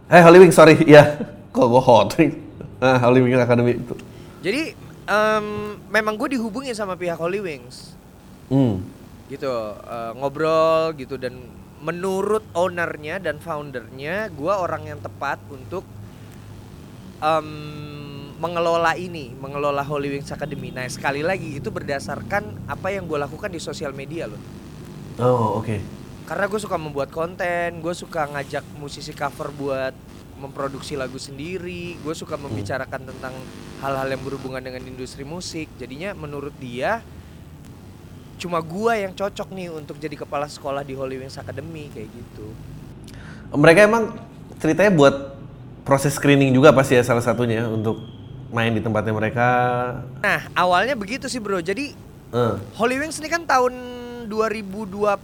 Eh 0.09 0.21
Holy 0.25 0.41
Wings 0.41 0.57
sorry 0.57 0.73
ya. 0.89 1.21
Kok 1.53 1.65
gua 1.69 1.81
Hot 1.85 2.17
Wings? 2.17 2.33
Ah, 2.81 2.97
Holy 3.05 3.21
Wings 3.21 3.37
Academy 3.37 3.77
itu. 3.77 3.93
Jadi 4.41 4.73
em, 5.05 5.45
memang 5.89 6.17
gue 6.17 6.33
dihubungi 6.33 6.73
sama 6.73 6.97
pihak 6.97 7.17
Holy 7.17 7.41
Wings, 7.41 7.93
Hmm. 8.49 8.81
gitu 9.29 9.49
eh, 9.73 10.11
ngobrol 10.17 10.93
gitu 10.97 11.17
dan 11.17 11.33
menurut 11.81 12.41
ownernya 12.53 13.21
dan 13.21 13.37
foundernya, 13.37 14.33
gue 14.33 14.53
orang 14.53 14.89
yang 14.89 14.99
tepat 15.01 15.37
untuk 15.49 15.85
em, 17.21 17.49
mengelola 18.35 18.93
ini, 18.99 19.31
mengelola 19.37 19.83
Holy 19.83 20.17
Wings 20.17 20.31
Academy. 20.31 20.71
Nah 20.71 20.87
sekali 20.91 21.23
lagi 21.23 21.59
itu 21.59 21.71
berdasarkan 21.71 22.67
apa 22.67 22.91
yang 22.91 23.07
gue 23.07 23.15
lakukan 23.15 23.47
di 23.47 23.59
sosial 23.63 23.95
media 23.95 24.27
loh. 24.27 24.41
Oh 25.21 25.63
oke. 25.63 25.79
Karena 26.25 26.45
gue 26.49 26.59
suka 26.59 26.75
membuat 26.75 27.13
konten, 27.13 27.79
gue 27.79 27.93
suka 27.95 28.27
ngajak 28.33 28.65
musisi 28.81 29.13
cover 29.13 29.53
buat 29.53 29.93
memproduksi 30.35 30.99
lagu 30.99 31.15
sendiri, 31.15 31.95
gue 32.01 32.15
suka 32.17 32.35
membicarakan 32.35 33.07
tentang 33.07 33.31
hal-hal 33.79 34.07
yang 34.09 34.19
berhubungan 34.25 34.59
dengan 34.59 34.83
industri 34.83 35.23
musik. 35.23 35.71
Jadinya 35.79 36.11
menurut 36.11 36.51
dia 36.59 36.99
cuma 38.35 38.59
gua 38.59 38.99
yang 38.99 39.15
cocok 39.15 39.47
nih 39.55 39.71
untuk 39.71 39.95
jadi 39.95 40.15
kepala 40.19 40.47
sekolah 40.51 40.83
di 40.83 40.91
Holy 40.91 41.23
Wings 41.23 41.39
Academy 41.39 41.87
kayak 41.91 42.11
gitu. 42.11 42.47
Mereka 43.55 43.87
emang 43.87 44.19
ceritanya 44.59 44.91
buat 44.91 45.39
proses 45.87 46.17
screening 46.17 46.51
juga 46.51 46.75
pasti 46.75 46.99
ya 46.99 47.03
salah 47.05 47.23
satunya 47.23 47.63
untuk 47.69 48.14
main 48.49 48.71
di 48.71 48.81
tempatnya 48.81 49.11
mereka. 49.11 49.47
Nah 50.19 50.45
awalnya 50.53 50.93
begitu 50.93 51.25
sih 51.25 51.39
bro. 51.39 51.59
Jadi 51.59 51.95
Eh, 52.35 52.55
Holy 52.75 52.99
Wings 52.99 53.15
ini 53.17 53.31
kan 53.31 53.47
tahun 53.47 53.71
2020 54.27 55.15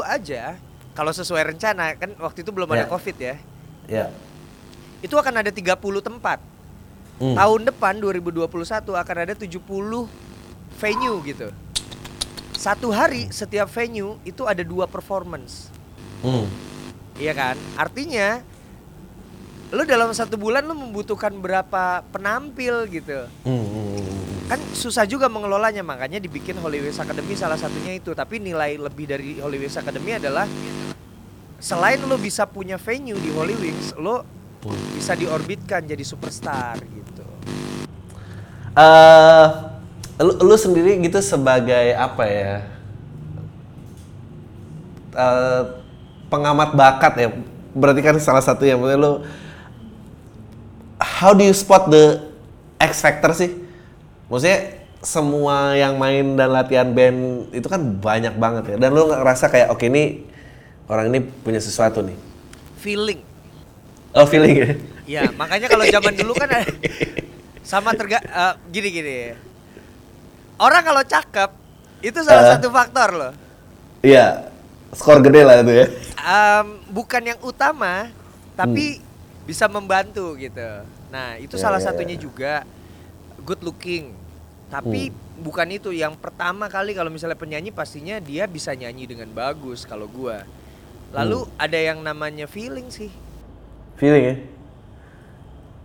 aja. 0.00 0.56
Kalau 0.92 1.12
sesuai 1.12 1.52
rencana 1.52 1.92
kan 1.92 2.16
waktu 2.16 2.40
itu 2.40 2.48
belum 2.48 2.72
ada 2.72 2.84
Ya. 2.84 2.88
covid 2.88 3.16
ya. 3.20 3.36
ya. 3.84 4.06
Itu 5.04 5.20
akan 5.20 5.44
ada 5.44 5.52
30 5.52 5.76
tempat. 6.00 6.40
Hmm. 7.20 7.36
Tahun 7.36 7.60
depan 7.68 8.00
2021 8.00 8.48
akan 8.96 9.16
ada 9.18 9.34
70 9.36 10.08
venue 10.80 11.18
gitu. 11.26 11.52
Satu 12.56 12.88
hari 12.94 13.28
setiap 13.28 13.68
venue 13.68 14.16
itu 14.24 14.48
ada 14.48 14.64
dua 14.64 14.88
performance. 14.88 15.68
Hmm. 16.24 16.48
Iya 17.18 17.34
kan? 17.36 17.56
Artinya 17.76 18.40
lu 19.72 19.88
dalam 19.88 20.12
satu 20.12 20.36
bulan 20.36 20.68
lu 20.68 20.76
membutuhkan 20.76 21.32
berapa 21.32 22.04
penampil 22.12 22.84
gitu. 22.92 23.24
Hmm. 23.48 24.04
Kan 24.44 24.60
susah 24.76 25.08
juga 25.08 25.32
mengelolanya 25.32 25.80
makanya 25.80 26.20
dibikin 26.20 26.60
Holy 26.60 26.84
Wings 26.84 27.00
Academy 27.00 27.32
salah 27.32 27.56
satunya 27.56 27.96
itu. 27.96 28.12
Tapi 28.12 28.36
nilai 28.36 28.76
lebih 28.76 29.08
dari 29.08 29.40
Holy 29.40 29.56
Wings 29.56 29.80
Academy 29.80 30.20
adalah 30.20 30.44
selain 31.56 32.04
lu 32.04 32.20
bisa 32.20 32.44
punya 32.44 32.76
venue 32.76 33.16
di 33.16 33.32
Holy 33.32 33.56
Wings, 33.56 33.96
lu 33.96 34.20
bisa 34.92 35.16
diorbitkan 35.16 35.88
jadi 35.88 36.04
superstar 36.04 36.76
gitu. 36.84 37.24
Eh, 38.76 39.46
lu, 40.20 40.32
lu 40.36 40.56
sendiri 40.60 41.00
gitu 41.00 41.16
sebagai 41.24 41.96
apa 41.96 42.24
ya? 42.28 42.54
Eh, 45.16 45.62
pengamat 46.28 46.76
bakat 46.76 47.14
ya. 47.16 47.28
Berarti 47.72 48.04
kan 48.04 48.20
salah 48.20 48.44
satu 48.44 48.68
yang 48.68 48.84
lu 48.84 49.24
How 51.22 51.30
do 51.38 51.46
you 51.46 51.54
spot 51.54 51.86
the 51.86 52.18
X 52.82 52.98
factor 52.98 53.30
sih? 53.30 53.54
Maksudnya 54.26 54.82
semua 54.98 55.78
yang 55.78 55.94
main 55.94 56.34
dan 56.34 56.50
latihan 56.50 56.90
band 56.90 57.46
itu 57.54 57.70
kan 57.70 57.78
banyak 57.78 58.34
banget 58.34 58.74
ya. 58.74 58.76
Dan 58.82 58.90
lu 58.90 59.06
ngerasa 59.06 59.46
kayak 59.46 59.70
oke 59.70 59.86
ini 59.86 60.26
orang 60.90 61.14
ini 61.14 61.22
punya 61.22 61.62
sesuatu 61.62 62.02
nih. 62.02 62.18
Feeling 62.82 63.22
Oh 64.12 64.28
feeling 64.28 64.54
ya? 64.60 64.70
Ya, 65.02 65.22
makanya 65.34 65.72
kalau 65.72 65.88
zaman 65.88 66.12
dulu 66.12 66.36
kan 66.36 66.46
ada 66.46 66.68
sama 67.64 67.96
terga 67.96 68.20
eh, 68.20 68.54
gini 68.68 68.88
gini. 68.92 69.18
Orang 70.60 70.84
kalau 70.84 71.00
cakep 71.00 71.50
itu 72.04 72.18
salah 72.20 72.44
Eh. 72.44 72.50
satu 72.58 72.68
faktor 72.68 73.08
loh. 73.16 73.32
Iya, 74.04 74.52
skor 74.92 75.24
gede 75.24 75.42
lah 75.48 75.64
itu 75.64 75.72
ya. 75.72 75.86
Em, 76.22 76.66
bukan 76.92 77.22
yang 77.24 77.40
utama, 77.40 78.10
tapi 78.52 79.00
bisa 79.48 79.64
membantu 79.66 80.36
gitu. 80.36 80.84
Nah, 81.12 81.36
itu 81.36 81.60
Ya, 81.60 81.68
salah 81.68 81.76
ya, 81.76 81.92
satunya 81.92 82.16
ya. 82.16 82.22
juga 82.24 82.52
good 83.44 83.60
looking. 83.60 84.16
Tapi 84.72 85.12
bukan 85.36 85.68
itu 85.68 85.92
yang 85.92 86.16
pertama 86.16 86.64
kali 86.72 86.96
kalau 86.96 87.12
misalnya 87.12 87.36
penyanyi 87.36 87.68
pastinya 87.68 88.16
dia 88.16 88.48
bisa 88.48 88.72
nyanyi 88.72 89.04
dengan 89.04 89.28
bagus 89.28 89.84
kalau 89.84 90.08
gua. 90.08 90.48
Lalu 91.12 91.44
ada 91.60 91.76
yang 91.76 92.00
namanya 92.00 92.48
feeling 92.48 92.88
sih. 92.88 93.12
Feeling 94.00 94.24
ya. 94.24 94.36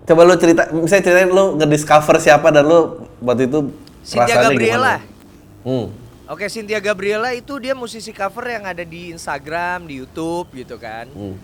Coba 0.07 0.24
lu 0.24 0.39
cerita, 0.39 0.72
misalnya 0.72 1.03
ceritain 1.03 1.27
lu 1.27 1.60
ngediscover 1.60 2.15
siapa 2.24 2.48
dan 2.48 2.63
lu 2.63 3.03
waktu 3.19 3.51
itu 3.51 3.75
Cynthia 4.07 4.39
Gabriela. 4.39 5.03
gimana? 5.03 5.67
Hmm. 5.67 5.88
Oke, 6.31 6.48
Cynthia 6.48 6.79
Gabriela 6.79 7.36
itu 7.36 7.60
dia 7.60 7.75
musisi 7.75 8.15
cover 8.15 8.48
yang 8.48 8.63
ada 8.63 8.88
di 8.88 9.12
Instagram, 9.12 9.84
di 9.84 10.00
YouTube 10.00 10.48
gitu 10.55 10.79
kan. 10.79 11.12
Hmm. 11.12 11.36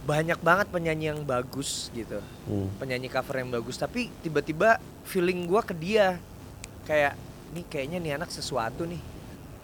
Banyak 0.00 0.38
banget 0.40 0.66
penyanyi 0.68 1.08
yang 1.08 1.20
bagus 1.22 1.88
gitu. 1.92 2.18
Hmm. 2.44 2.66
Penyanyi 2.76 3.06
cover 3.06 3.38
yang 3.38 3.50
bagus, 3.50 3.74
tapi 3.74 4.08
tiba-tiba 4.20 4.76
feeling 5.04 5.44
gua 5.44 5.60
ke 5.60 5.72
dia 5.72 6.16
kayak 6.82 7.14
nih 7.50 7.64
kayaknya 7.66 7.98
nih 7.98 8.12
anak 8.16 8.28
sesuatu 8.28 8.84
nih. 8.84 9.00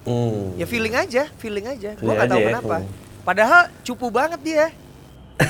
Hmm. 0.04 0.54
Ya 0.54 0.64
feeling 0.64 0.94
aja, 0.94 1.26
feeling 1.36 1.66
aja. 1.66 1.92
Feeling 1.96 2.14
nggak 2.14 2.28
tahu 2.30 2.38
ya, 2.38 2.46
kenapa. 2.52 2.76
hmm. 2.78 2.90
Padahal 3.22 3.60
cupu 3.82 4.06
banget 4.08 4.40
dia. 4.40 4.64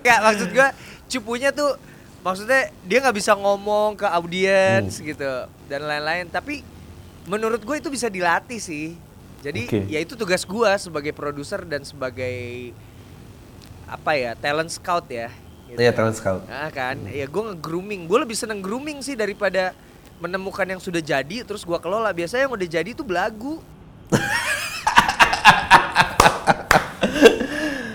Gak 0.00 0.18
maksud 0.22 0.48
gua 0.50 0.68
cupunya 1.06 1.50
tuh 1.50 1.74
maksudnya 2.20 2.68
dia 2.82 2.98
nggak 3.00 3.16
bisa 3.16 3.32
ngomong 3.32 3.96
ke 3.96 4.06
audiens 4.06 4.98
Hmm. 4.98 5.06
gitu 5.06 5.30
dan 5.66 5.80
lain-lain. 5.84 6.26
Tapi 6.28 6.60
menurut 7.24 7.60
gue 7.60 7.76
itu 7.78 7.88
bisa 7.88 8.08
dilatih 8.08 8.58
sih. 8.58 8.96
Jadi 9.40 9.62
Oke. 9.66 9.88
ya 9.88 9.98
itu 10.04 10.12
tugas 10.16 10.44
gua 10.44 10.76
sebagai 10.76 11.16
produser 11.16 11.64
dan 11.64 11.80
sebagai 11.80 12.70
apa 13.88 14.12
ya 14.14 14.36
talent 14.36 14.68
scout 14.68 15.08
ya. 15.08 15.32
gitu. 15.66 15.80
Iya, 15.80 15.96
talent 15.96 16.16
scout. 16.20 16.44
Nah 16.44 16.68
kan, 16.70 16.98
ya 17.08 17.24
gue 17.30 17.42
nge-grooming. 17.52 18.04
Gue 18.10 18.18
lebih 18.26 18.36
seneng 18.36 18.60
grooming 18.60 19.00
sih 19.06 19.14
daripada 19.16 19.72
menemukan 20.20 20.66
yang 20.68 20.82
sudah 20.82 21.00
jadi 21.00 21.46
terus 21.46 21.64
gua 21.64 21.80
kelola. 21.80 22.12
Biasanya 22.12 22.46
yang 22.46 22.54
udah 22.54 22.68
jadi 22.68 22.90
itu 22.92 23.00
belagu. 23.00 23.64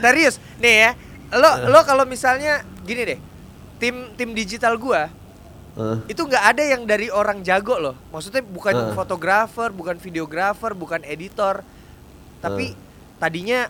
Serius, 0.05 0.37
nih 0.61 0.75
ya. 0.81 0.89
Lo 1.35 1.69
lo 1.69 1.81
kalau 1.85 2.05
misalnya 2.09 2.65
gini 2.85 3.15
deh. 3.15 3.19
Tim 3.77 4.15
tim 4.17 4.33
digital 4.33 4.79
gua 4.79 5.11
Eh, 5.75 5.97
itu 6.07 6.23
nggak 6.23 6.45
ada 6.55 6.63
yang 6.63 6.83
dari 6.83 7.07
orang 7.07 7.39
jago 7.39 7.75
loh. 7.75 7.95
Maksudnya 8.09 8.39
bukan 8.41 8.71
Heeh. 8.73 8.93
fotografer, 8.93 9.69
bukan 9.69 9.95
videografer, 9.95 10.71
bukan 10.71 11.03
editor. 11.03 11.59
Tapi 12.39 12.71
tadinya 13.15 13.67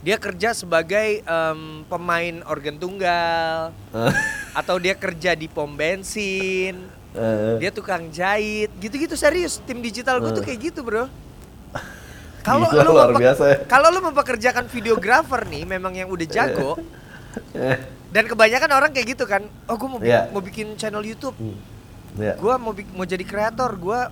dia 0.00 0.14
kerja 0.14 0.52
sebagai 0.52 1.18
em, 1.20 1.60
pemain 1.84 2.44
organ 2.44 2.76
tunggal 2.76 3.72
eh, 3.90 4.12
atau 4.54 4.76
dia 4.76 4.94
kerja 4.94 5.32
di 5.32 5.48
pom 5.48 5.66
bensin, 5.66 6.76
eh. 7.10 7.56
dia 7.58 7.72
tukang 7.72 8.06
jahit, 8.08 8.70
gitu-gitu 8.78 9.14
serius. 9.14 9.58
Tim 9.60 9.80
digital 9.80 10.20
gue 10.20 10.30
tuh 10.30 10.44
Eh. 10.44 10.46
kayak 10.46 10.60
gitu, 10.70 10.84
Bro. 10.84 11.08
Kalau 12.46 12.68
Gila, 12.68 12.84
lu 12.84 12.90
luar 12.92 13.10
biasa 13.16 13.42
ya. 13.48 13.58
kalau 13.64 13.88
lu 13.88 14.04
mempekerjakan 14.04 14.68
videografer 14.68 15.48
nih 15.48 15.64
memang 15.64 15.96
yang 15.96 16.06
udah 16.06 16.28
jago 16.28 16.76
dan 18.14 18.24
kebanyakan 18.24 18.70
orang 18.72 18.90
kayak 18.90 19.08
gitu 19.10 19.24
kan. 19.24 19.42
Oh, 19.64 19.74
gue 19.74 19.88
mau 19.88 19.98
Iya. 19.98 20.30
mau 20.30 20.38
bikin 20.38 20.74
channel 20.74 21.02
YouTube. 21.02 21.34
hmm. 21.34 21.72
Ya. 22.14 22.38
Gua 22.38 22.54
mau 22.56 22.70
mau 22.70 23.02
jadi 23.02 23.22
kreator, 23.22 23.74
gua 23.74 24.06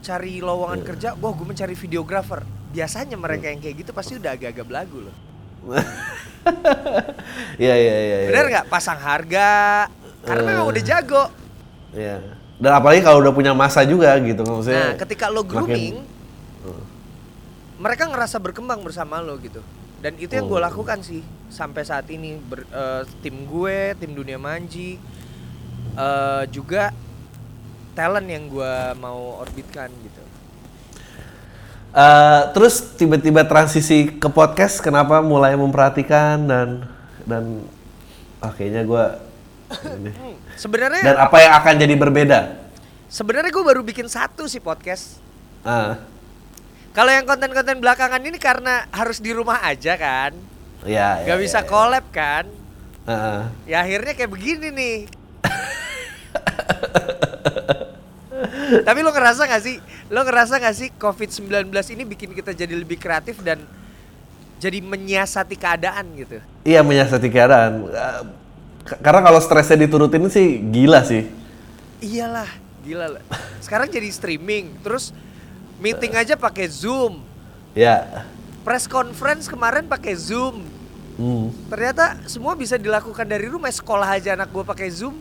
cari 0.00 0.38
lowongan 0.38 0.80
Iya. 0.80 0.86
kerja, 0.86 1.08
wah 1.14 1.30
gue 1.30 1.46
mencari 1.46 1.72
videografer. 1.72 2.42
Biasanya 2.68 3.14
mereka 3.14 3.46
yang 3.46 3.58
kayak 3.58 3.76
gitu 3.78 3.90
pasti 3.90 4.18
udah 4.18 4.34
agak-agak 4.34 4.66
belagu 4.66 5.06
loh. 5.06 5.16
Iya, 7.56 7.74
iya, 7.74 7.94
iya. 7.96 8.16
iya. 8.20 8.28
Bener 8.28 8.44
nggak? 8.50 8.66
Pasang 8.66 8.98
harga, 8.98 9.86
karena 10.20 10.42
memang 10.44 10.66
udah 10.66 10.82
jago. 10.82 11.24
Iya. 11.90 12.20
Dan 12.54 12.70
apalagi 12.70 13.00
kalau 13.00 13.18
udah 13.20 13.32
punya 13.32 13.52
masa 13.52 13.82
juga 13.82 14.14
gitu 14.18 14.42
Nah, 14.42 14.50
maksudnya. 14.52 14.86
ketika 14.98 15.26
lo 15.26 15.40
makin- 15.40 15.50
grooming, 15.50 15.94
Hmm. 16.60 16.84
mereka 17.78 18.06
ngerasa 18.06 18.36
berkembang 18.38 18.82
bersama 18.82 19.18
lo 19.18 19.38
gitu. 19.38 19.62
Dan 20.04 20.20
itu 20.20 20.36
yang 20.36 20.44
gue 20.44 20.60
Oh. 20.60 20.62
lakukan 20.62 21.00
sih 21.00 21.24
sampai 21.48 21.80
saat 21.80 22.04
ini. 22.08 22.36
Ber- 22.36 22.68
eh, 22.68 23.02
tim 23.24 23.48
gue, 23.48 23.96
tim 23.96 24.12
dunia 24.12 24.36
manji, 24.36 25.00
eh, 25.96 26.42
juga 26.52 26.92
talent 27.94 28.28
yang 28.28 28.44
gue 28.46 28.74
mau 28.98 29.40
orbitkan 29.40 29.88
gitu. 30.04 30.20
Eh, 31.94 32.42
terus 32.50 32.98
tiba-tiba 32.98 33.46
transisi 33.46 34.10
ke 34.12 34.26
podcast 34.26 34.82
kenapa 34.82 35.22
mulai 35.22 35.54
memperhatikan 35.54 36.42
dan 36.42 36.68
dan 37.22 37.62
ah, 38.38 38.50
kayaknya 38.50 38.84
gue 38.84 39.04
Hmm, 39.74 40.36
Sebenarnya 40.54 41.02
dan 41.02 41.16
apa 41.18 41.34
yang 41.40 41.52
akan 41.56 41.74
jadi 41.80 41.94
berbeda 41.96 42.40
Sebenarnya 43.08 43.50
gue 43.50 43.64
baru 43.64 43.80
bikin 43.80 44.06
satu 44.06 44.44
sih 44.44 44.58
podcast. 44.58 45.18
ah 45.62 45.98
Kalau 46.94 47.10
yang 47.10 47.26
konten-konten 47.26 47.76
belakangan 47.76 48.22
ini 48.22 48.38
karena 48.38 48.86
harus 48.88 49.18
di 49.18 49.34
rumah 49.34 49.58
aja 49.60 49.98
kan, 49.98 50.30
ya, 50.86 51.18
ya 51.18 51.26
nggak 51.26 51.38
bisa 51.42 51.58
ya, 51.58 51.60
ya. 51.60 51.66
collab 51.66 52.04
kan. 52.08 52.44
Ah, 53.02 53.12
ah. 53.12 53.40
Ya 53.66 53.82
akhirnya 53.82 54.14
kayak 54.14 54.30
begini 54.30 54.70
nih. 54.70 54.96
Tapi 58.86 58.98
lo 59.00 59.10
ngerasa 59.10 59.44
gak 59.44 59.60
sih? 59.60 59.76
Lo 60.08 60.22
ngerasa 60.22 60.56
gak 60.56 60.72
sih 60.72 60.88
COVID-19 60.94 61.68
ini 61.90 62.02
bikin 62.04 62.30
kita 62.30 62.52
jadi 62.52 62.72
lebih 62.72 62.96
kreatif 62.96 63.40
dan 63.40 63.60
jadi 64.56 64.78
menyiasati 64.80 65.54
keadaan 65.54 66.04
gitu? 66.14 66.38
iya 66.62 66.80
menyiasati 66.80 67.28
keadaan 67.28 67.84
Eh, 67.84 68.22
k- 68.86 68.98
karena 68.98 69.20
kalau 69.20 69.36
stresnya 69.36 69.78
diturutin 69.78 70.24
sih 70.26 70.58
gila 70.64 71.04
sih 71.04 71.28
Iyalah, 72.00 72.48
gila 72.80 73.06
lah. 73.10 73.22
Sekarang 73.58 73.88
jadi 73.88 74.08
streaming, 74.08 74.72
terus 74.80 75.10
meeting 75.76 76.14
aja 76.14 76.34
pakai 76.34 76.66
Zoom. 76.66 77.20
ya 77.72 78.24
Press 78.62 78.86
conference 78.86 79.44
kemarin 79.44 79.84
pakai 79.84 80.14
Zoom. 80.14 80.64
Hmm. 81.14 81.52
Ternyata 81.68 82.16
semua 82.24 82.54
bisa 82.54 82.74
dilakukan 82.74 83.22
dari 83.22 83.44
rumah. 83.44 83.68
Sekolah 83.68 84.08
aja 84.14 84.32
anak 84.32 84.48
gue 84.48 84.64
pakai 84.64 84.88
Zoom. 84.88 85.14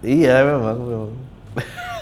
iya 0.00 0.40
memang 0.40 0.80
memang 0.80 1.12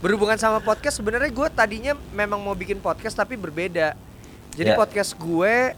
Berhubungan 0.00 0.36
sama 0.36 0.58
podcast, 0.58 1.00
sebenarnya 1.00 1.28
gue 1.28 1.48
tadinya 1.50 1.92
memang 2.10 2.36
mau 2.38 2.52
bikin 2.52 2.76
podcast 2.76 3.12
tapi 3.14 3.36
berbeda. 3.36 3.96
Jadi 4.52 4.70
Ya. 4.70 4.76
podcast 4.76 5.12
gue 5.14 5.72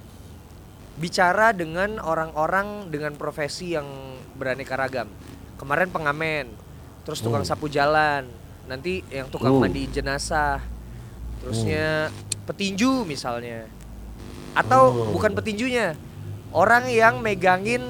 bicara 0.97 1.51
dengan 1.51 1.99
orang-orang 1.99 2.87
dengan 2.89 3.15
profesi 3.15 3.75
yang 3.75 3.87
beraneka 4.35 4.75
ragam. 4.75 5.07
Kemarin 5.57 5.89
pengamen, 5.89 6.51
terus 7.03 7.19
tukang 7.19 7.43
Hmm. 7.43 7.49
sapu 7.49 7.67
jalan, 7.67 8.27
nanti 8.65 9.07
yang 9.09 9.27
tukang 9.27 9.55
Uh. 9.55 9.63
mandiin 9.63 9.91
jenazah, 9.91 10.59
terusnya 11.47 12.11
petinju 12.43 13.07
misalnya, 13.07 13.71
atau 14.51 14.91
Oh. 14.91 15.15
bukan 15.15 15.31
petinjunya, 15.31 15.95
orang 16.51 16.91
yang 16.91 17.23
megangin 17.23 17.87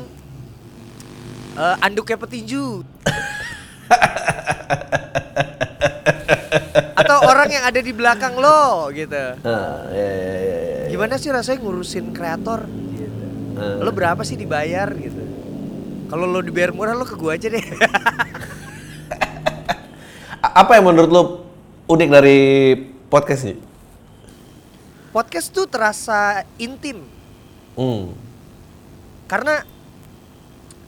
eh, 1.56 1.76
anduknya 1.80 2.20
petinju. 2.20 2.84
atau 7.00 7.16
orang 7.24 7.48
yang 7.48 7.64
ada 7.64 7.80
di 7.80 7.96
belakang 7.96 8.36
lo 8.36 8.92
gitu. 8.92 9.40
Ah, 9.40 9.88
ya, 9.88 10.04
ya, 10.04 10.36
ya, 10.36 10.58
ya. 10.60 10.84
Gimana 10.92 11.16
sih 11.16 11.32
rasanya 11.32 11.64
ngurusin 11.64 12.12
kreator? 12.12 12.68
Gitu. 12.68 13.24
Ah. 13.56 13.80
Lo 13.80 13.88
berapa 13.88 14.20
sih 14.20 14.36
dibayar 14.36 14.92
gitu? 14.92 15.24
Kalau 16.12 16.28
lo 16.28 16.44
dibayar 16.44 16.76
murah 16.76 16.92
lo 16.92 17.08
ke 17.08 17.16
gua 17.16 17.40
aja 17.40 17.48
deh. 17.48 17.60
Apa 20.60 20.76
yang 20.76 20.92
menurut 20.92 21.08
lo 21.08 21.22
unik 21.88 22.08
dari 22.12 22.40
podcast 23.10 23.42
nih 23.46 23.58
Podcast 25.10 25.48
tuh 25.48 25.64
terasa 25.64 26.44
intim 26.60 27.00
hmm. 27.78 28.12
karena 29.24 29.64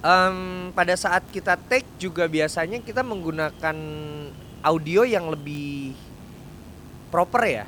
em, 0.04 0.68
pada 0.76 0.94
saat 1.00 1.24
kita 1.32 1.56
take 1.56 1.88
juga 1.96 2.28
biasanya 2.28 2.84
kita 2.84 3.00
menggunakan 3.00 3.76
audio 4.60 5.08
yang 5.08 5.32
lebih 5.32 5.96
proper 7.08 7.42
ya 7.48 7.66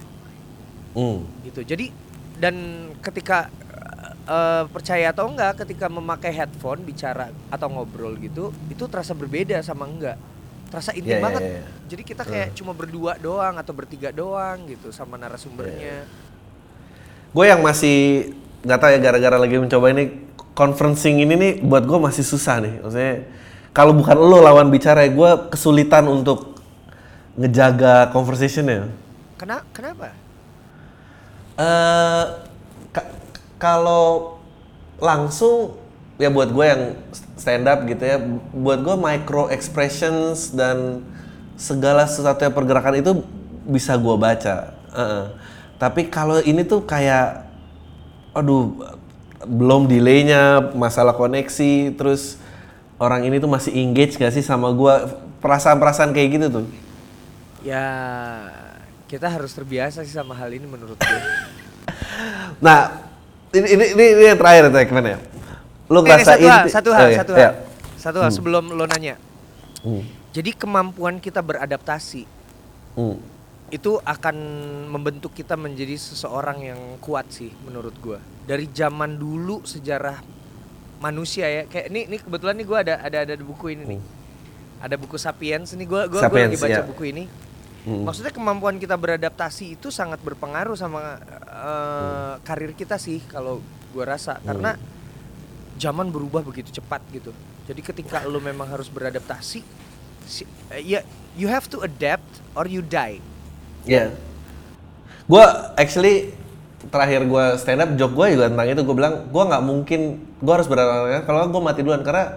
Hmm. 0.91 1.23
gitu. 1.47 1.63
Jadi 1.63 1.95
dan 2.41 2.89
ketika 2.99 3.47
eh, 4.27 4.65
percaya 4.71 5.11
atau 5.15 5.31
enggak 5.31 5.63
ketika 5.67 5.87
memakai 5.91 6.35
headphone 6.35 6.83
bicara 6.83 7.31
atau 7.51 7.69
ngobrol 7.71 8.19
gitu, 8.19 8.51
itu 8.71 8.85
terasa 8.91 9.15
berbeda 9.15 9.59
sama 9.63 9.87
enggak. 9.87 10.19
Terasa 10.71 10.95
intim 10.95 11.11
Iya, 11.11 11.19
iya, 11.19 11.25
banget. 11.27 11.43
iya. 11.43 11.63
Jadi 11.91 12.03
kita 12.07 12.23
kayak 12.23 12.49
cuma 12.55 12.71
berdua 12.71 13.19
doang 13.19 13.59
atau 13.59 13.75
bertiga 13.75 14.15
doang 14.15 14.71
gitu 14.71 14.95
sama 14.95 15.19
narasumbernya. 15.19 16.07
Gue 17.35 17.45
yang 17.51 17.59
masih 17.61 18.31
nggak 18.63 18.79
tahu 18.79 18.91
ya 18.95 18.99
gara-gara 19.03 19.35
lagi 19.35 19.59
mencoba 19.59 19.91
ini 19.91 20.05
conferencing 20.55 21.27
ini 21.27 21.35
nih 21.35 21.53
buat 21.61 21.83
gue 21.83 21.99
masih 21.99 22.23
susah 22.23 22.63
nih. 22.63 22.75
Maksudnya 22.87 23.15
kalau 23.75 23.95
bukan 23.95 24.15
lo 24.15 24.39
lawan 24.39 24.71
bicara, 24.71 25.03
gue 25.07 25.31
kesulitan 25.51 26.07
untuk 26.07 26.59
ngejaga 27.35 28.11
conversationnya. 28.15 28.87
Kena, 29.39 29.67
kenapa? 29.75 30.15
eh 31.61 32.25
ka- 32.89 33.11
kalau 33.61 34.39
langsung 34.97 35.77
ya 36.21 36.29
buat 36.29 36.53
gue 36.53 36.65
yang 36.69 36.83
stand 37.41 37.65
up 37.65 37.89
gitu 37.89 38.05
ya, 38.05 38.21
buat 38.53 38.85
gue 38.85 38.97
micro 39.01 39.49
expressions 39.49 40.53
dan 40.53 41.01
segala 41.57 42.05
sesuatu 42.05 42.45
yang 42.45 42.53
pergerakan 42.53 43.01
itu 43.01 43.25
bisa 43.65 43.97
gue 43.97 44.17
baca. 44.21 44.77
Heeh. 44.93 45.25
Tapi 45.81 46.13
kalau 46.13 46.45
ini 46.45 46.61
tuh 46.61 46.85
kayak, 46.85 47.49
aduh, 48.37 48.77
belum 49.49 49.89
delaynya, 49.89 50.73
masalah 50.77 51.17
koneksi, 51.17 51.97
terus 51.97 52.37
orang 53.01 53.25
ini 53.25 53.41
tuh 53.41 53.49
masih 53.49 53.73
engage 53.73 54.21
gak 54.21 54.37
sih 54.37 54.45
sama 54.45 54.69
gue? 54.77 54.95
Perasaan-perasaan 55.41 56.13
kayak 56.13 56.29
gitu 56.37 56.47
tuh. 56.61 56.67
Ya 57.65 57.89
kita 59.09 59.27
harus 59.33 59.57
terbiasa 59.57 60.05
sih 60.05 60.13
sama 60.13 60.37
hal 60.37 60.53
ini 60.53 60.69
menurut 60.69 61.01
gue. 61.01 61.23
Nah, 62.61 63.01
ini 63.57 63.67
ini 63.73 63.85
ini, 63.97 64.05
yang 64.29 64.37
terakhir 64.37 64.69
ya, 64.69 64.85
Ekmen 64.85 65.07
ya. 65.09 65.19
Lu 65.91 66.01
Ini 66.01 66.07
ngerasain 66.07 66.39
satu 66.39 66.47
hal, 66.47 66.63
satu 66.71 66.91
hal, 66.95 67.03
Oh, 67.03 67.11
iya, 67.11 67.19
satu 67.19 67.33
iya. 67.35 67.43
hal, 67.51 67.55
satu 67.99 68.19
hal 68.23 68.31
sebelum 68.31 68.65
lo 68.71 68.87
nanya. 68.87 69.19
Hmm. 69.83 70.07
Jadi 70.31 70.55
kemampuan 70.55 71.19
kita 71.19 71.43
beradaptasi 71.43 72.39
Hmm. 72.91 73.19
itu 73.71 74.03
akan 74.03 74.35
membentuk 74.91 75.31
kita 75.31 75.55
menjadi 75.55 75.95
seseorang 75.95 76.59
yang 76.63 76.81
kuat 76.99 77.31
sih 77.31 77.51
menurut 77.63 77.95
gua. 77.99 78.19
Dari 78.43 78.67
zaman 78.67 79.15
dulu 79.15 79.63
sejarah 79.63 80.19
manusia 80.99 81.47
ya, 81.47 81.63
kayak 81.67 81.87
ini 81.91 82.01
ini 82.11 82.17
kebetulan 82.19 82.55
nih 82.59 82.67
gua 82.67 82.79
ada 82.83 82.95
ada 82.99 83.19
ada 83.27 83.35
buku 83.39 83.75
ini 83.75 83.95
nih. 83.95 84.01
Ada 84.83 84.95
buku 84.95 85.19
Sapiens 85.19 85.71
ini 85.75 85.87
gua 85.87 86.07
Sapiens, 86.07 86.51
lagi 86.55 86.59
baca 86.59 86.83
ya. 86.83 86.87
buku 86.87 87.03
ini. 87.11 87.25
Hmm. 87.83 88.07
Maksudnya 88.07 88.31
kemampuan 88.31 88.79
kita 88.79 88.95
beradaptasi 88.95 89.75
itu 89.75 89.91
sangat 89.91 90.19
berpengaruh 90.23 90.75
sama 90.75 91.19
eh, 91.47 92.35
karir 92.43 92.75
kita 92.75 92.95
sih 92.99 93.23
kalau 93.27 93.59
gua 93.91 94.15
rasa 94.15 94.39
karena 94.43 94.75
zaman 95.81 96.13
berubah 96.13 96.45
begitu 96.45 96.69
cepat 96.77 97.01
gitu. 97.09 97.33
Jadi 97.65 97.81
ketika 97.81 98.21
lo 98.29 98.37
memang 98.37 98.69
harus 98.69 98.93
beradaptasi, 98.93 99.65
si- 100.29 100.49
eh, 100.69 100.85
ya 100.85 101.01
you 101.33 101.49
have 101.49 101.65
to 101.65 101.81
adapt 101.81 102.29
or 102.53 102.69
you 102.69 102.85
die. 102.85 103.19
Iya. 103.89 104.13
Gua 105.25 105.73
actually 105.81 106.37
terakhir 106.93 107.25
gua 107.25 107.57
stand 107.57 107.81
up 107.81 107.91
joke 107.97 108.13
gua 108.13 108.29
juga 108.29 108.53
tentang 108.53 108.69
itu 108.69 108.83
gua 108.85 108.97
bilang 108.97 109.15
gua 109.33 109.43
nggak 109.49 109.63
mungkin 109.65 110.01
gua 110.45 110.61
harus 110.61 110.69
beradaptasi 110.69 111.25
kalau 111.25 111.49
gua 111.49 111.63
mati 111.73 111.81
duluan 111.81 112.05
karena 112.05 112.37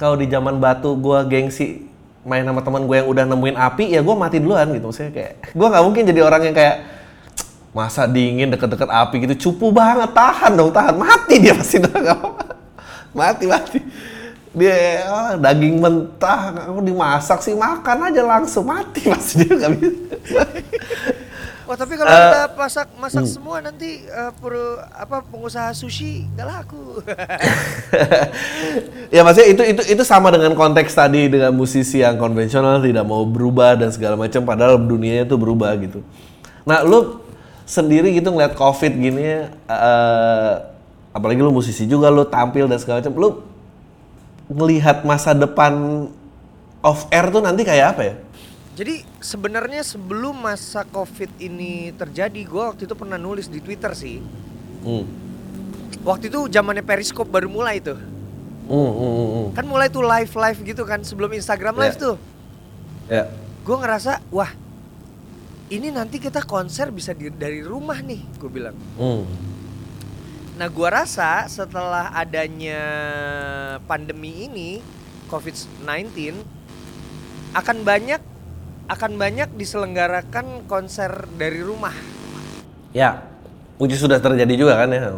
kalau 0.00 0.16
di 0.16 0.24
zaman 0.30 0.56
batu 0.56 0.96
gua 0.96 1.24
gengsi 1.28 1.84
main 2.28 2.44
sama 2.44 2.60
teman 2.60 2.84
gue 2.84 2.96
yang 3.00 3.08
udah 3.08 3.24
nemuin 3.24 3.56
api 3.56 3.84
ya 3.88 4.04
gua 4.04 4.12
mati 4.12 4.36
duluan 4.36 4.68
gitu 4.76 4.92
maksudnya 4.92 5.12
kayak 5.16 5.32
gua 5.58 5.66
nggak 5.72 5.84
mungkin 5.88 6.02
jadi 6.04 6.20
orang 6.20 6.42
yang 6.52 6.56
kayak 6.56 6.76
masa 7.72 8.04
dingin 8.04 8.48
deket-deket 8.52 8.88
api 8.90 9.16
gitu 9.24 9.34
cupu 9.48 9.72
banget 9.72 10.12
tahan 10.12 10.52
dong 10.52 10.68
tahan 10.72 10.96
mati 10.96 11.40
dia 11.40 11.56
pasti 11.56 11.80
apa-apa. 11.84 12.27
Mati 13.16 13.44
mati 13.48 13.80
dia 14.56 15.04
ah, 15.06 15.32
daging 15.36 15.78
mentah 15.78 16.72
aku 16.72 16.80
dimasak 16.82 17.44
sih 17.44 17.54
makan 17.54 18.10
aja 18.10 18.22
langsung 18.24 18.66
mati 18.66 19.06
pasti 19.06 19.44
dia 19.44 19.54
nggak 19.54 19.72
bisa 19.76 20.42
Wah 21.68 21.76
tapi 21.76 22.00
kalau 22.00 22.08
Eh, 22.08 22.16
kita 22.16 22.42
masak 22.56 22.88
masak 22.96 23.24
semua 23.28 23.60
nanti 23.60 24.00
eh, 24.08 24.32
per- 24.40 24.88
apa 24.88 25.20
pengusaha 25.20 25.68
sushi 25.76 26.24
nggak 26.32 26.48
laku. 26.48 26.96
ya 29.14 29.20
maksudnya 29.20 29.48
itu 29.52 29.62
itu 29.76 29.82
itu 29.92 30.00
sama 30.00 30.32
dengan 30.32 30.56
konteks 30.56 30.96
tadi 30.96 31.28
dengan 31.28 31.52
musisi 31.52 32.00
yang 32.00 32.16
konvensional 32.16 32.80
tidak 32.80 33.04
mau 33.04 33.20
berubah 33.28 33.76
dan 33.76 33.92
segala 33.92 34.16
macam 34.16 34.48
padahal 34.48 34.80
dunianya 34.80 35.28
itu 35.28 35.36
berubah 35.36 35.76
gitu. 35.76 36.00
Nah, 36.64 36.80
lu 36.88 37.20
sendiri 37.68 38.16
gitu 38.16 38.32
ngeliat 38.32 38.56
Covid 38.56 38.92
gini 38.96 39.44
eh, 39.68 40.54
apalagi 41.10 41.40
lu 41.40 41.50
musisi 41.50 41.84
juga 41.84 42.08
lu 42.08 42.24
tampil 42.24 42.68
dan 42.68 42.78
segala 42.78 43.00
macam 43.00 43.14
lu 43.16 43.30
melihat 44.48 45.04
masa 45.04 45.36
depan 45.36 46.06
off 46.80 47.04
air 47.10 47.28
tuh 47.28 47.42
nanti 47.44 47.62
kayak 47.62 47.86
apa 47.96 48.02
ya? 48.04 48.14
Jadi 48.78 49.02
sebenarnya 49.18 49.82
sebelum 49.82 50.38
masa 50.38 50.86
covid 50.86 51.26
ini 51.36 51.90
terjadi, 51.98 52.38
gue 52.46 52.62
waktu 52.62 52.86
itu 52.86 52.94
pernah 52.94 53.18
nulis 53.18 53.50
di 53.50 53.58
Twitter 53.58 53.90
sih. 53.90 54.22
Hmm. 54.86 55.02
Waktu 56.06 56.30
itu 56.30 56.46
zamannya 56.46 56.86
Periscope 56.86 57.26
baru 57.26 57.50
mulai 57.50 57.82
tuh. 57.82 57.98
Hmm, 58.70 58.90
hmm, 58.94 59.12
hmm, 59.18 59.28
hmm. 59.34 59.46
Kan 59.58 59.66
mulai 59.66 59.90
tuh 59.90 60.06
live 60.06 60.30
live 60.30 60.58
gitu 60.62 60.86
kan 60.86 61.02
sebelum 61.02 61.34
Instagram 61.34 61.74
live 61.74 61.98
Ya. 61.98 62.00
tuh. 62.00 62.16
Ya. 63.10 63.24
Gue 63.66 63.76
ngerasa 63.76 64.22
wah 64.30 64.54
ini 65.68 65.90
nanti 65.90 66.22
kita 66.22 66.46
konser 66.46 66.94
bisa 66.94 67.10
di- 67.12 67.34
dari 67.34 67.60
rumah 67.66 67.98
nih, 67.98 68.22
gue 68.38 68.48
bilang. 68.48 68.78
Hmm. 68.94 69.26
Nah, 70.58 70.66
gua 70.66 70.90
rasa 70.90 71.46
setelah 71.46 72.10
adanya 72.10 72.82
pandemi 73.86 74.50
ini 74.50 74.82
COVID-19 75.30 76.34
akan 77.54 77.86
banyak 77.86 78.18
akan 78.90 79.12
banyak 79.14 79.54
diselenggarakan 79.54 80.66
konser 80.66 81.30
dari 81.38 81.62
rumah. 81.62 81.94
Ya. 82.90 83.22
Puji 83.78 83.94
sudah 83.94 84.18
terjadi 84.18 84.50
juga 84.58 84.74
kan 84.82 84.90
ya. 84.90 85.14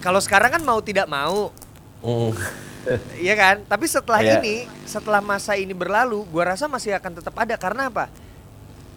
Kalau 0.00 0.16
sekarang 0.24 0.56
kan 0.56 0.62
mau 0.64 0.80
tidak 0.80 1.04
mau, 1.04 1.52
iya 3.20 3.36
kan? 3.36 3.60
Tapi 3.68 3.84
setelah 3.84 4.24
Iya. 4.24 4.40
ini, 4.40 4.64
setelah 4.88 5.20
masa 5.20 5.60
ini 5.60 5.76
berlalu, 5.76 6.24
gua 6.32 6.56
rasa 6.56 6.64
masih 6.64 6.96
akan 6.96 7.20
tetap 7.20 7.36
ada 7.36 7.52
karena 7.60 7.92
apa? 7.92 8.08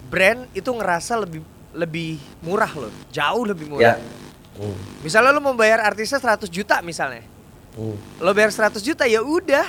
Brand 0.08 0.48
itu 0.56 0.72
ngerasa 0.72 1.20
lebih 1.20 1.44
lebih 1.76 2.16
murah 2.40 2.72
loh, 2.72 2.92
jauh 3.12 3.44
lebih 3.44 3.68
murah. 3.68 4.00
Ya. 4.00 4.23
Hmm. 4.54 4.76
Misalnya 5.02 5.34
lo 5.34 5.42
mau 5.42 5.54
bayar 5.54 5.82
artisnya 5.82 6.22
100 6.22 6.46
juta 6.46 6.78
misalnya. 6.80 7.26
Hmm. 7.74 7.98
Lo 8.22 8.30
bayar 8.30 8.54
100 8.54 8.78
juta 8.82 9.04
ya 9.06 9.20
udah. 9.22 9.66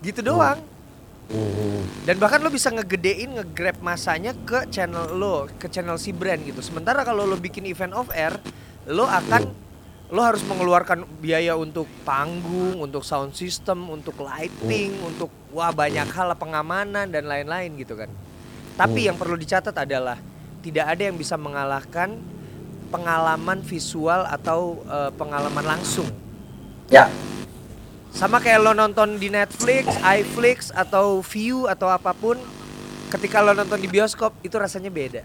Gitu 0.00 0.24
doang. 0.24 0.60
Hmm. 1.26 1.82
Dan 2.06 2.22
bahkan 2.22 2.38
lo 2.38 2.48
bisa 2.48 2.70
ngegedein 2.70 3.34
nge-grab 3.34 3.82
masanya 3.82 4.30
ke 4.46 4.70
channel 4.70 5.10
lo, 5.18 5.50
ke 5.58 5.66
channel 5.66 5.98
si 5.98 6.14
brand 6.14 6.38
gitu. 6.46 6.62
Sementara 6.62 7.02
kalau 7.02 7.26
lo 7.26 7.34
bikin 7.34 7.66
event 7.66 7.92
off 7.92 8.08
air, 8.14 8.38
lo 8.86 9.04
akan 9.10 9.66
lo 10.06 10.22
harus 10.22 10.46
mengeluarkan 10.46 11.02
biaya 11.18 11.58
untuk 11.58 11.90
panggung, 12.06 12.78
untuk 12.78 13.02
sound 13.02 13.34
system, 13.34 13.90
untuk 13.90 14.14
lighting, 14.22 14.94
untuk 15.02 15.34
wah 15.50 15.74
banyak 15.74 16.06
hal 16.06 16.30
pengamanan 16.38 17.10
dan 17.10 17.26
lain-lain 17.26 17.74
gitu 17.74 17.98
kan. 17.98 18.10
Tapi 18.78 19.10
yang 19.10 19.18
perlu 19.18 19.34
dicatat 19.34 19.74
adalah 19.74 20.14
tidak 20.62 20.94
ada 20.94 21.02
yang 21.10 21.18
bisa 21.18 21.34
mengalahkan 21.34 22.22
pengalaman 22.96 23.60
visual 23.60 24.24
atau 24.24 24.80
eh, 24.88 25.12
pengalaman 25.12 25.64
langsung. 25.76 26.08
Ya. 26.88 27.12
Sama 28.16 28.40
kayak 28.40 28.64
lo 28.64 28.72
nonton 28.72 29.20
di 29.20 29.28
Netflix, 29.28 29.84
iFlix 30.00 30.72
atau 30.72 31.20
View 31.20 31.68
atau 31.68 31.92
apa 31.92 32.16
pun, 32.16 32.40
ketika 33.12 33.44
lo 33.44 33.52
nonton 33.52 33.76
di 33.76 33.92
bioskop 33.92 34.32
itu 34.40 34.56
rasanya 34.56 34.88
beda. 34.88 35.20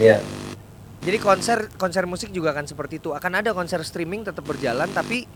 Iya. 0.00 0.24
Jadi 1.04 1.16
konser 1.20 1.68
konser 1.76 2.08
musik 2.08 2.32
juga 2.32 2.56
akan 2.56 2.64
seperti 2.64 3.00
itu. 3.00 3.12
Akan 3.12 3.36
ada 3.36 3.52
konser 3.52 3.84
streaming 3.84 4.24
tetap 4.24 4.44
berjalan 4.48 4.88
tapi 4.88 5.28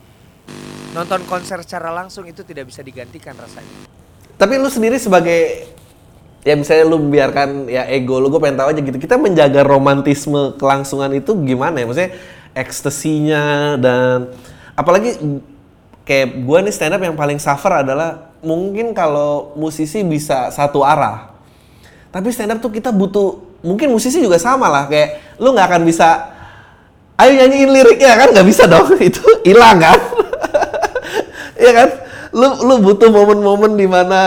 nonton 0.97 1.25
konser 1.29 1.61
secara 1.61 1.93
langsung 1.93 2.25
itu 2.25 2.41
tidak 2.49 2.73
bisa 2.73 2.81
digantikan 2.81 3.37
rasanya. 3.37 3.89
Tapi 4.41 4.57
lu 4.57 4.69
sendiri 4.73 4.97
sebagai 4.97 5.69
ya 6.45 6.55
misalnya 6.55 6.85
lu 6.85 7.01
membiarkan 7.01 7.73
ya 7.73 7.89
ego 7.89 8.21
lu 8.21 8.29
gue 8.29 8.39
pengen 8.39 8.61
tahu 8.61 8.69
aja 8.71 8.81
gitu. 8.85 8.99
Kita 9.01 9.17
menjaga 9.17 9.65
romantisme 9.65 10.55
kelangsungan 10.61 11.11
itu 11.17 11.33
gimana 11.43 11.81
ya? 11.81 11.85
Maksudnya 11.89 12.13
ekstasinya 12.55 13.75
dan 13.81 14.31
apalagi 14.77 15.17
kayak 16.05 16.45
gue 16.45 16.59
nih 16.69 16.73
stand 16.73 16.95
up 16.95 17.03
yang 17.03 17.17
paling 17.17 17.41
suffer 17.41 17.83
adalah 17.83 18.31
mungkin 18.45 18.93
kalau 18.93 19.57
musisi 19.57 20.05
bisa 20.05 20.53
satu 20.53 20.85
arah. 20.85 21.33
Tapi 22.13 22.31
stand 22.31 22.55
up 22.55 22.63
tuh 22.63 22.71
kita 22.71 22.93
butuh 22.93 23.57
mungkin 23.65 23.89
musisi 23.91 24.21
juga 24.21 24.37
sama 24.37 24.69
lah 24.69 24.85
kayak 24.87 25.41
lu 25.41 25.57
nggak 25.57 25.67
akan 25.73 25.83
bisa 25.89 26.37
ayo 27.17 27.33
nyanyiin 27.33 27.73
liriknya 27.73 28.13
kan 28.13 28.29
nggak 28.37 28.47
bisa 28.47 28.69
dong 28.69 28.93
itu 29.09 29.25
hilang 29.49 29.81
kan 29.81 29.99
Iya 31.65 31.73
kan 31.73 31.89
lu 32.35 32.49
lu 32.67 32.75
butuh 32.83 33.09
momen-momen 33.09 33.79
di 33.79 33.87
mana 33.89 34.21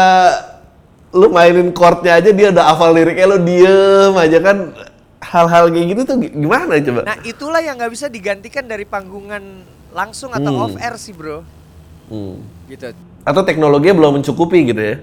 lu 1.09 1.27
mainin 1.27 1.71
chordnya 1.71 2.15
aja 2.15 2.29
dia 2.29 2.47
udah 2.49 2.65
hafal 2.67 2.91
liriknya 2.91 3.25
lu 3.25 3.37
diem 3.39 4.13
aja 4.13 4.37
kan 4.39 4.57
hal-hal 5.19 5.67
kayak 5.67 5.85
gitu 5.89 6.01
tuh 6.03 6.15
gi- 6.17 6.33
gimana 6.33 6.77
coba 6.77 7.01
Nah 7.03 7.17
itulah 7.21 7.59
yang 7.59 7.75
nggak 7.75 7.89
bisa 7.89 8.07
digantikan 8.07 8.63
dari 8.63 8.83
panggungan 8.83 9.63
langsung 9.89 10.29
atau 10.29 10.51
Hmm. 10.51 10.63
off 10.63 10.75
air 10.77 10.95
sih 10.95 11.11
bro. 11.11 11.41
Hmm. 12.07 12.39
Gitu. 12.65 12.91
atau 13.21 13.41
teknologinya 13.41 13.91
belum 13.93 14.11
mencukupi 14.15 14.63
gitu 14.65 14.79
ya 14.79 14.97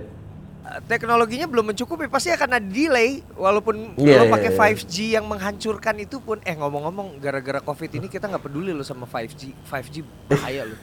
Eh, 0.65 0.81
teknologinya 0.87 1.45
belum 1.45 1.71
mencukupi 1.71 2.09
pasti 2.09 2.29
akan 2.31 2.51
ada 2.51 2.65
delay 2.65 3.21
walaupun 3.35 3.93
Iya, 3.95 4.17
lo 4.17 4.25
iya, 4.25 4.33
pakai 4.33 4.51
iya. 4.51 4.57
5G 4.59 4.95
yang 5.13 5.25
menghancurkan 5.25 5.93
itu 5.99 6.17
pun 6.19 6.41
eh 6.41 6.53
ngomong-ngomong 6.53 7.21
gara-gara 7.21 7.61
Covid 7.61 7.93
ini 7.93 8.09
kita 8.09 8.25
nggak 8.27 8.41
peduli 8.43 8.73
lo 8.73 8.81
sama 8.81 9.05
5G 9.05 9.53
5G 9.63 10.01
bahaya 10.27 10.65
lo. 10.65 10.77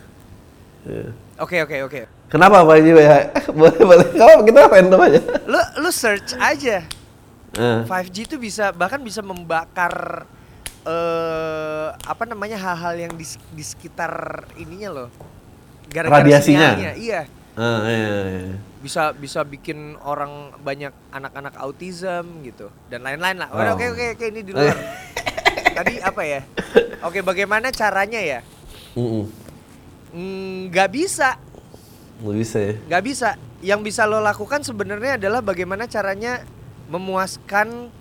Oke 1.40 1.58
oke 1.68 1.78
oke 1.88 2.02
Kenapa 2.32 2.64
Pak 2.64 2.80
Haji 2.80 2.96
ya? 2.96 3.28
boleh 3.60 3.82
boleh. 3.84 4.08
Kalau 4.16 4.40
kita 4.48 4.72
random 4.72 5.00
aja. 5.04 5.20
lo 5.52 5.60
lo 5.84 5.90
search 5.92 6.32
aja 6.40 6.88
Eh, 7.52 7.84
5G 7.84 8.32
itu 8.32 8.36
bisa 8.40 8.72
bahkan 8.72 9.04
bisa 9.04 9.20
membakar 9.20 10.24
eh 10.88 11.88
apa 11.92 12.24
namanya 12.24 12.56
hal-hal 12.56 12.96
yang 12.96 13.14
di, 13.20 13.28
di 13.28 13.60
sekitar 13.60 14.48
ininya 14.56 14.90
loh 14.90 15.10
Radiasinya? 15.92 16.80
sinyalnya, 16.80 16.92
iya 16.96 17.22
ah, 17.60 17.84
iya, 17.84 18.12
iya. 18.48 18.56
bisa 18.80 19.12
bisa 19.12 19.44
bikin 19.44 20.00
orang 20.00 20.56
banyak 20.64 20.96
anak-anak 21.12 21.60
autism 21.60 22.40
gitu 22.48 22.72
dan 22.88 23.04
lain-lain 23.04 23.44
lah. 23.44 23.52
Oh. 23.52 23.76
Oke 23.76 23.92
oke 23.92 24.16
oke 24.16 24.26
ini 24.32 24.42
di 24.48 24.52
luar. 24.56 24.78
Tadi 25.76 26.00
apa 26.00 26.22
ya? 26.24 26.42
Oke 27.04 27.20
bagaimana 27.20 27.76
caranya 27.76 28.24
ya? 28.24 28.40
Mm-mm. 28.96 29.28
Mm, 29.28 29.41
Nggak 30.12 30.90
bisa, 30.92 31.40
Nggak 32.22 32.36
bisa 32.38 32.58
ya. 32.60 32.74
nggak 32.88 33.04
bisa. 33.04 33.30
Yang 33.62 33.82
bisa 33.94 34.02
lo 34.10 34.20
lakukan 34.20 34.66
sebenarnya 34.66 35.22
adalah 35.22 35.40
bagaimana 35.40 35.86
caranya 35.86 36.44
memuaskan 36.90 37.94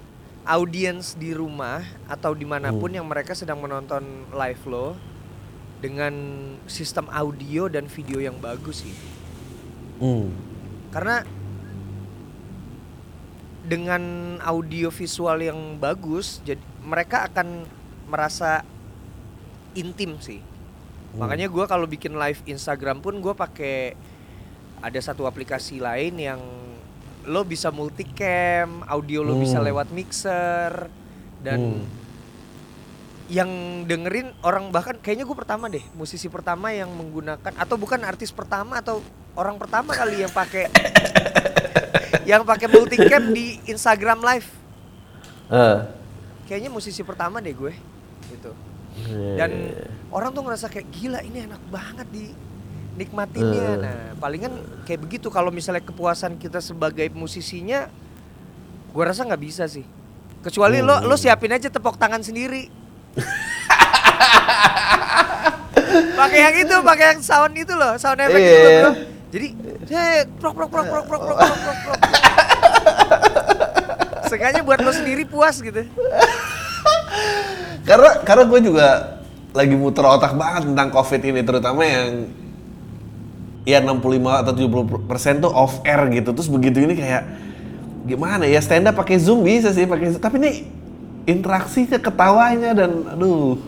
audiens 0.49 1.15
di 1.15 1.37
rumah 1.37 1.85
atau 2.09 2.33
di 2.33 2.49
mana 2.49 2.73
pun 2.73 2.91
yang 2.91 3.05
mereka 3.07 3.37
sedang 3.37 3.61
menonton 3.61 4.25
live 4.33 4.65
lo 4.67 4.97
dengan 5.81 6.13
sistem 6.65 7.07
audio 7.13 7.69
dan 7.69 7.87
video 7.87 8.19
yang 8.21 8.37
bagus 8.41 8.83
sih. 8.83 8.97
Hmm. 10.01 10.33
Karena 10.91 11.23
dengan 13.63 14.03
audio 14.43 14.89
visual 14.91 15.39
yang 15.45 15.77
bagus, 15.79 16.41
jadi 16.43 16.61
mereka 16.83 17.29
akan 17.31 17.69
merasa 18.11 18.65
intim 19.77 20.19
sih. 20.19 20.43
Hmm. 21.11 21.19
Makanya 21.19 21.47
gua 21.47 21.67
kalau 21.67 21.85
bikin 21.85 22.15
live 22.15 22.39
Instagram 22.45 22.99
pun 22.99 23.19
gue 23.19 23.35
pakai 23.35 23.99
ada 24.79 24.97
satu 24.97 25.27
aplikasi 25.27 25.77
lain 25.77 26.15
yang 26.17 26.41
lo 27.23 27.45
bisa 27.45 27.69
multicam, 27.69 28.81
audio 28.87 29.21
lo 29.21 29.37
bisa 29.37 29.59
Hmm. 29.59 29.67
lewat 29.67 29.91
mixer 29.91 30.89
dan 31.41 31.59
Hmm. 31.61 31.85
yang 33.29 33.51
dengerin 33.85 34.35
orang 34.41 34.71
bahkan 34.71 34.99
kayaknya 34.99 35.23
gue 35.23 35.37
pertama 35.37 35.67
deh 35.67 35.83
musisi 35.95 36.27
pertama 36.27 36.75
yang 36.75 36.91
menggunakan 36.91 37.55
atau 37.55 37.79
bukan 37.79 38.03
artis 38.03 38.31
pertama 38.31 38.83
atau 38.83 38.99
orang 39.35 39.55
pertama 39.55 39.95
kali 39.95 40.19
yang 40.19 40.33
pakai 40.33 40.67
yang 42.27 42.43
pakai 42.43 42.67
multicam 42.67 43.31
di 43.31 43.63
Instagram 43.67 44.19
live 44.21 44.49
Eh. 45.47 45.79
kayaknya 46.47 46.71
musisi 46.71 47.03
pertama 47.03 47.39
deh 47.39 47.55
gue 47.55 47.71
gitu 48.31 48.51
Iya, 49.01 49.35
dan 49.39 49.51
iya, 49.55 49.71
iya. 49.79 49.90
Orang 50.11 50.31
tuh 50.31 50.43
ngerasa 50.43 50.67
kayak 50.67 50.89
gila 50.91 51.21
ini 51.21 51.47
enak 51.47 51.63
banget 51.67 52.07
di 52.11 52.25
nikmatinnya 52.95 53.63
Eh. 53.65 53.77
nah 53.79 53.97
palingan 54.17 54.53
kayak 54.85 55.01
begitu. 55.01 55.29
Kalau 55.29 55.49
misalnya 55.49 55.81
kepuasan 55.81 56.37
kita 56.37 56.59
sebagai 56.59 57.09
musisinya 57.11 57.87
gue 58.91 59.05
rasa 59.05 59.23
nggak 59.23 59.41
bisa 59.41 59.65
sih. 59.65 59.87
Kecuali 60.41 60.81
lo 60.81 60.97
Hmm. 60.97 61.07
lo 61.07 61.15
siapin 61.15 61.51
aja 61.51 61.69
tepok 61.69 61.95
tangan 61.95 62.21
sendiri. 62.21 62.67
Pakai 65.91 66.39
yang 66.39 66.57
itu 66.57 66.77
pakai 66.81 67.07
yang 67.09 67.21
sound 67.21 67.55
itu 67.57 67.73
loh 67.73 67.99
sound 67.99 68.21
effect 68.21 68.39
itu 68.39 68.55
loh 68.55 68.63
Iya. 68.63 68.81
bro 68.81 68.93
jadi 69.31 69.47
eh, 69.91 70.23
prok 70.37 70.55
prok 70.55 70.71
prok 70.71 70.87
prok 70.87 71.05
prok 71.07 71.23
prok 71.23 71.39
prok 71.39 71.57
prok 71.57 71.79
prok. 71.81 71.99
Sengaja 74.27 74.61
buat 74.61 74.79
lo 74.79 74.91
sendiri 74.91 75.23
puas 75.25 75.59
gitu. 75.59 75.87
Karena 77.83 78.11
karena 78.23 78.45
gue 78.45 78.61
juga 78.61 78.87
lagi 79.51 79.75
muter 79.75 80.07
otak 80.07 80.39
banget 80.39 80.71
tentang 80.71 80.89
covid 80.95 81.21
ini 81.27 81.41
terutama 81.43 81.83
yang 81.83 82.31
ya 83.67 83.83
65 83.83 84.43
atau 84.47 84.53
70 84.55 85.11
persen 85.11 85.35
tuh 85.43 85.53
off 85.53 85.83
air 85.85 86.07
gitu. 86.11 86.31
Terus 86.33 86.49
begitu 86.49 86.83
ini 86.83 86.95
kayak 86.95 87.23
gimana 88.07 88.49
ya 88.49 88.59
stand 88.63 88.89
up 88.89 88.97
pakai 88.97 89.21
zoom 89.21 89.45
bisa 89.45 89.71
sih 89.77 89.85
pakai 89.85 90.17
tapi 90.17 90.37
ini 90.41 90.53
interaksinya 91.29 91.99
ketawanya 92.01 92.71
dan 92.73 92.91
aduh. 93.13 93.61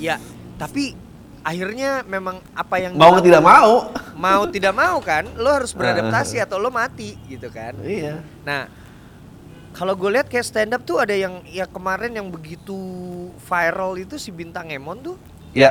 Ya, 0.00 0.16
tapi 0.56 0.96
akhirnya 1.44 2.04
memang 2.08 2.40
apa 2.56 2.76
yang 2.80 2.96
mau 2.96 3.18
tidak 3.20 3.42
mau. 3.44 3.92
Mau 4.20 4.42
tidak 4.52 4.76
mau 4.76 5.00
kan, 5.00 5.24
lo 5.36 5.48
harus 5.48 5.72
beradaptasi 5.72 6.40
atau 6.44 6.60
lo 6.60 6.68
mati 6.68 7.16
gitu 7.28 7.48
kan. 7.48 7.72
iya. 7.84 8.20
Nah, 8.44 8.68
kalau 9.70 9.94
gue 9.94 10.10
lihat 10.10 10.26
kayak 10.26 10.42
stand 10.42 10.72
up 10.72 10.82
tuh 10.82 10.98
ada 10.98 11.12
yang 11.12 11.40
ya 11.46 11.64
kemarin 11.64 12.10
yang 12.10 12.26
begitu 12.26 12.74
viral 13.40 13.94
itu 13.96 14.16
si 14.16 14.30
bintang 14.30 14.68
Emon 14.68 14.98
tuh. 15.00 15.16
ya 15.52 15.70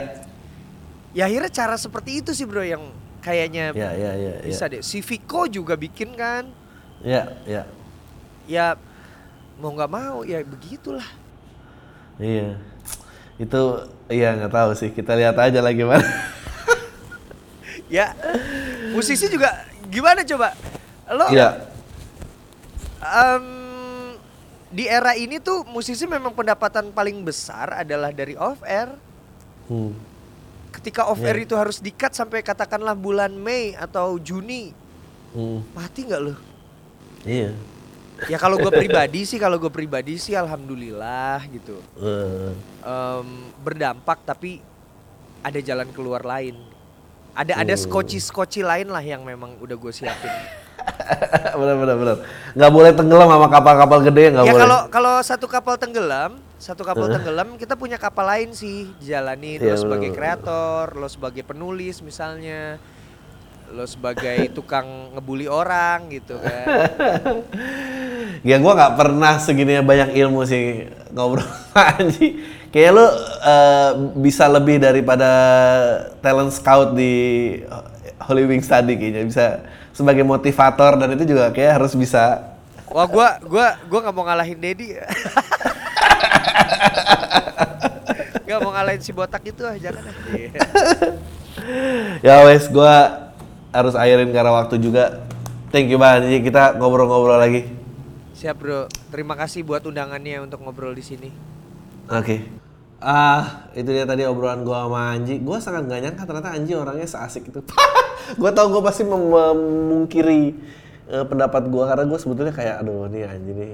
Ya 1.09 1.25
akhirnya 1.25 1.49
cara 1.49 1.73
seperti 1.73 2.21
itu 2.21 2.31
sih 2.31 2.45
bro 2.45 2.61
yang 2.61 2.85
kayaknya 3.19 3.73
ya 3.73 3.89
ya 3.91 4.11
ya 4.13 4.31
bisa 4.45 4.69
deh. 4.69 4.79
Si 4.79 5.01
Viko 5.01 5.49
juga 5.49 5.73
bikin 5.73 6.13
kan. 6.13 6.45
ya 7.01 7.25
ya 7.43 7.63
Ya 8.45 8.77
mau 9.57 9.73
nggak 9.73 9.89
mau 9.89 10.21
ya 10.21 10.39
begitulah. 10.41 11.05
iya 12.17 12.55
itu 13.35 13.61
iya 14.07 14.35
nggak 14.35 14.51
tahu 14.51 14.71
sih 14.75 14.91
kita 14.91 15.15
lihat 15.15 15.33
aja 15.35 15.59
lah 15.59 15.71
gimana 15.71 16.03
Ya 17.89 18.13
musisi 18.93 19.25
juga 19.27 19.65
gimana 19.89 20.21
coba? 20.21 20.53
Lo 21.09 21.25
ya 21.33 21.65
Em, 22.99 23.45
di 24.69 24.85
era 24.85 25.13
ini 25.13 25.37
tuh 25.37 25.65
musisi 25.65 26.05
memang 26.05 26.29
pendapatan 26.29 26.89
paling 26.89 27.19
besar 27.19 27.73
adalah 27.75 28.09
dari 28.09 28.37
off 28.37 28.61
air. 28.61 28.93
hmm. 29.65 29.93
Ketika 30.69 31.09
off 31.09 31.17
air 31.19 31.33
Iya. 31.35 31.45
itu 31.49 31.55
harus 31.57 31.77
dikat 31.77 32.13
sampai 32.13 32.39
katakanlah 32.39 32.93
bulan 32.93 33.33
Mei 33.33 33.73
atau 33.73 34.15
Juni, 34.15 34.69
Hmm. 35.29 35.61
mati 35.73 36.05
nggak 36.05 36.21
lo? 36.21 36.33
iya 37.21 37.53
Ya 38.27 38.35
kalau 38.35 38.59
gue 38.59 38.67
pribadi 38.67 39.23
sih, 39.23 39.39
kalau 39.39 39.55
gue 39.55 39.71
pribadi 39.71 40.19
sih, 40.19 40.35
alhamdulillah 40.35 41.39
gitu. 41.47 41.79
Eh, 41.95 42.51
Em, 42.83 43.27
berdampak 43.57 44.19
tapi 44.23 44.59
ada 45.39 45.55
jalan 45.57 45.87
keluar 45.89 46.27
lain. 46.27 46.51
Ada 47.31 47.63
ada 47.63 47.71
Oh. 47.71 47.79
skoci-skoci 47.79 48.59
lain 48.59 48.91
lah 48.91 48.99
yang 48.99 49.23
memang 49.23 49.55
udah 49.57 49.71
gue 49.73 49.93
siapin. 49.95 50.27
benar 51.59 51.75
benar 51.75 51.95
benar 51.95 52.17
nggak 52.53 52.71
boleh 52.71 52.91
tenggelam 52.91 53.27
sama 53.27 53.47
kapal-kapal 53.47 53.99
gede 54.01 54.23
nggak 54.31 54.43
ya 54.43 54.51
boleh 54.51 54.61
kalau 54.61 54.79
kalau 54.89 55.13
satu 55.19 55.45
kapal 55.45 55.75
tenggelam, 55.75 56.31
satu 56.55 56.81
kapal 56.81 57.07
Eh. 57.07 57.13
tenggelam 57.13 57.47
kita 57.55 57.73
punya 57.73 57.95
kapal 57.95 58.25
lain 58.25 58.51
sih 58.51 58.89
dijalanin 58.97 59.57
Iya, 59.57 59.73
lo 59.73 59.77
sebagai 59.79 60.09
bener. 60.09 60.17
kreator, 60.17 60.85
lo 60.93 61.07
sebagai 61.07 61.41
penulis 61.41 61.99
misalnya, 61.99 62.77
lo 63.69 63.83
sebagai 63.83 64.49
tukang 64.57 64.85
ngebully 65.13 65.45
orang 65.45 66.09
gitu 66.09 66.37
kan. 66.37 66.65
ya 68.49 68.55
gua 68.57 68.73
nggak 68.73 68.93
pernah 68.95 69.33
segini 69.37 69.79
banyak 69.79 70.15
ilmu 70.15 70.41
sih 70.43 70.87
ngobrol 71.11 71.43
Anji 71.75 72.39
kayak 72.69 72.91
lu 72.93 73.05
eh, 73.41 73.91
bisa 74.15 74.45
lebih 74.47 74.77
daripada 74.77 75.29
talent 76.19 76.53
scout 76.53 76.93
di 76.93 77.11
Holy 78.19 78.45
Wings 78.45 78.67
tadi 78.67 78.93
kayaknya 78.93 79.23
bisa 79.25 79.45
sebagai 79.99 80.23
motivator 80.23 80.95
dan 80.95 81.11
itu 81.11 81.35
juga 81.35 81.51
kayak 81.51 81.83
harus 81.83 81.91
bisa 81.99 82.55
Wah 82.89 83.05
gua 83.05 83.37
gua 83.43 83.77
gua 83.85 83.99
nggak 84.01 84.15
mau 84.15 84.25
ngalahin 84.25 84.57
Dedi. 84.57 84.97
Gak 88.49 88.65
mau 88.65 88.73
ngalahin 88.73 88.97
si 88.97 89.13
botak 89.13 89.45
itu 89.45 89.61
ah 89.61 89.77
jangan 89.77 90.09
ah. 90.09 90.15
Ya 92.25 92.41
wes 92.49 92.65
gua 92.65 93.29
harus 93.69 93.93
akhirin 93.93 94.33
karena 94.33 94.49
waktu 94.49 94.81
juga 94.81 95.21
thank 95.69 95.85
you 95.85 96.01
banget 96.01 96.41
kita 96.41 96.73
ngobrol-ngobrol 96.81 97.37
lagi 97.37 97.69
Siap 98.33 98.57
bro, 98.57 98.89
terima 99.13 99.37
kasih 99.37 99.61
buat 99.67 99.85
undangannya 99.85 100.39
untuk 100.39 100.63
ngobrol 100.63 100.95
di 100.95 101.03
sini. 101.03 101.27
Oke. 102.07 102.47
Ah, 103.03 103.67
itu 103.75 103.91
dia 103.91 104.07
tadi 104.07 104.23
obrolan 104.23 104.63
gua 104.63 104.87
sama 104.87 105.11
Anji. 105.11 105.43
Gua 105.43 105.59
sangat 105.59 105.91
gak 105.91 105.99
nyangka 106.07 106.23
ternyata 106.23 106.55
Anji 106.55 106.71
orangnya 106.71 107.03
seasik 107.03 107.51
itu. 107.51 107.59
gua 108.37 108.51
tau 108.53 108.67
gua 108.69 108.83
pasti 108.85 109.01
mem- 109.07 109.31
memungkiri 109.31 110.43
eh, 111.09 111.25
pendapat 111.25 111.63
gua 111.71 111.89
karena 111.89 112.05
gua 112.05 112.19
sebetulnya 112.21 112.53
kayak 112.53 112.75
aduh 112.85 113.09
nih 113.09 113.25
Anji 113.25 113.53
nih. 113.55 113.73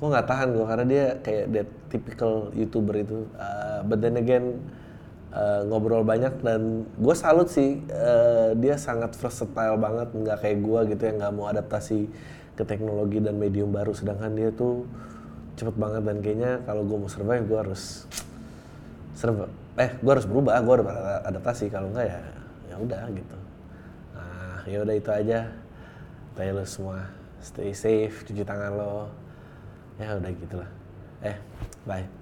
Gua 0.00 0.06
nggak 0.16 0.26
tahan 0.30 0.48
gua 0.56 0.64
karena 0.70 0.84
dia 0.88 1.04
kayak 1.20 1.44
that 1.52 1.68
typical 1.92 2.48
YouTuber 2.56 2.94
itu. 3.04 3.28
Ah, 3.36 3.84
but 3.84 4.00
then 4.00 4.16
again 4.16 4.56
eh, 5.34 5.62
ngobrol 5.68 6.02
banyak 6.02 6.42
dan 6.42 6.86
gue 6.98 7.14
salut 7.14 7.48
sih 7.50 7.78
eh, 7.90 8.50
dia 8.58 8.74
sangat 8.80 9.14
versatile 9.14 9.78
banget 9.78 10.08
nggak 10.10 10.38
kayak 10.42 10.58
gua 10.62 10.82
gitu 10.88 11.02
yang 11.06 11.16
nggak 11.22 11.32
mau 11.34 11.46
adaptasi 11.50 12.10
ke 12.58 12.62
teknologi 12.66 13.22
dan 13.22 13.38
medium 13.40 13.70
baru 13.72 13.94
sedangkan 13.96 14.36
dia 14.36 14.50
tuh 14.52 14.84
cepet 15.56 15.76
banget 15.76 16.02
dan 16.04 16.16
kayaknya 16.20 16.52
kalau 16.64 16.82
gue 16.84 16.96
mau 16.96 17.08
survive 17.08 17.44
gue 17.44 17.58
harus 17.58 18.04
serba 19.16 19.48
eh 19.76 19.90
gue 19.96 20.12
harus 20.12 20.24
berubah 20.28 20.56
gue 20.60 20.72
harus 20.80 20.86
adaptasi 21.28 21.68
kalau 21.72 21.88
enggak 21.92 22.08
ya 22.08 22.20
ya 22.72 22.76
udah 22.80 23.00
gitu 23.12 23.36
ya 24.70 24.86
udah 24.86 24.94
itu 24.94 25.10
aja. 25.10 25.50
Tayo 26.38 26.50
lu 26.54 26.64
semua. 26.64 27.10
Stay 27.42 27.74
safe 27.74 28.22
cuci 28.22 28.46
tangan 28.46 28.78
lo. 28.78 29.10
Ya 29.98 30.14
udah 30.14 30.30
gitulah. 30.30 30.70
Eh 31.26 31.36
bye 31.84 32.19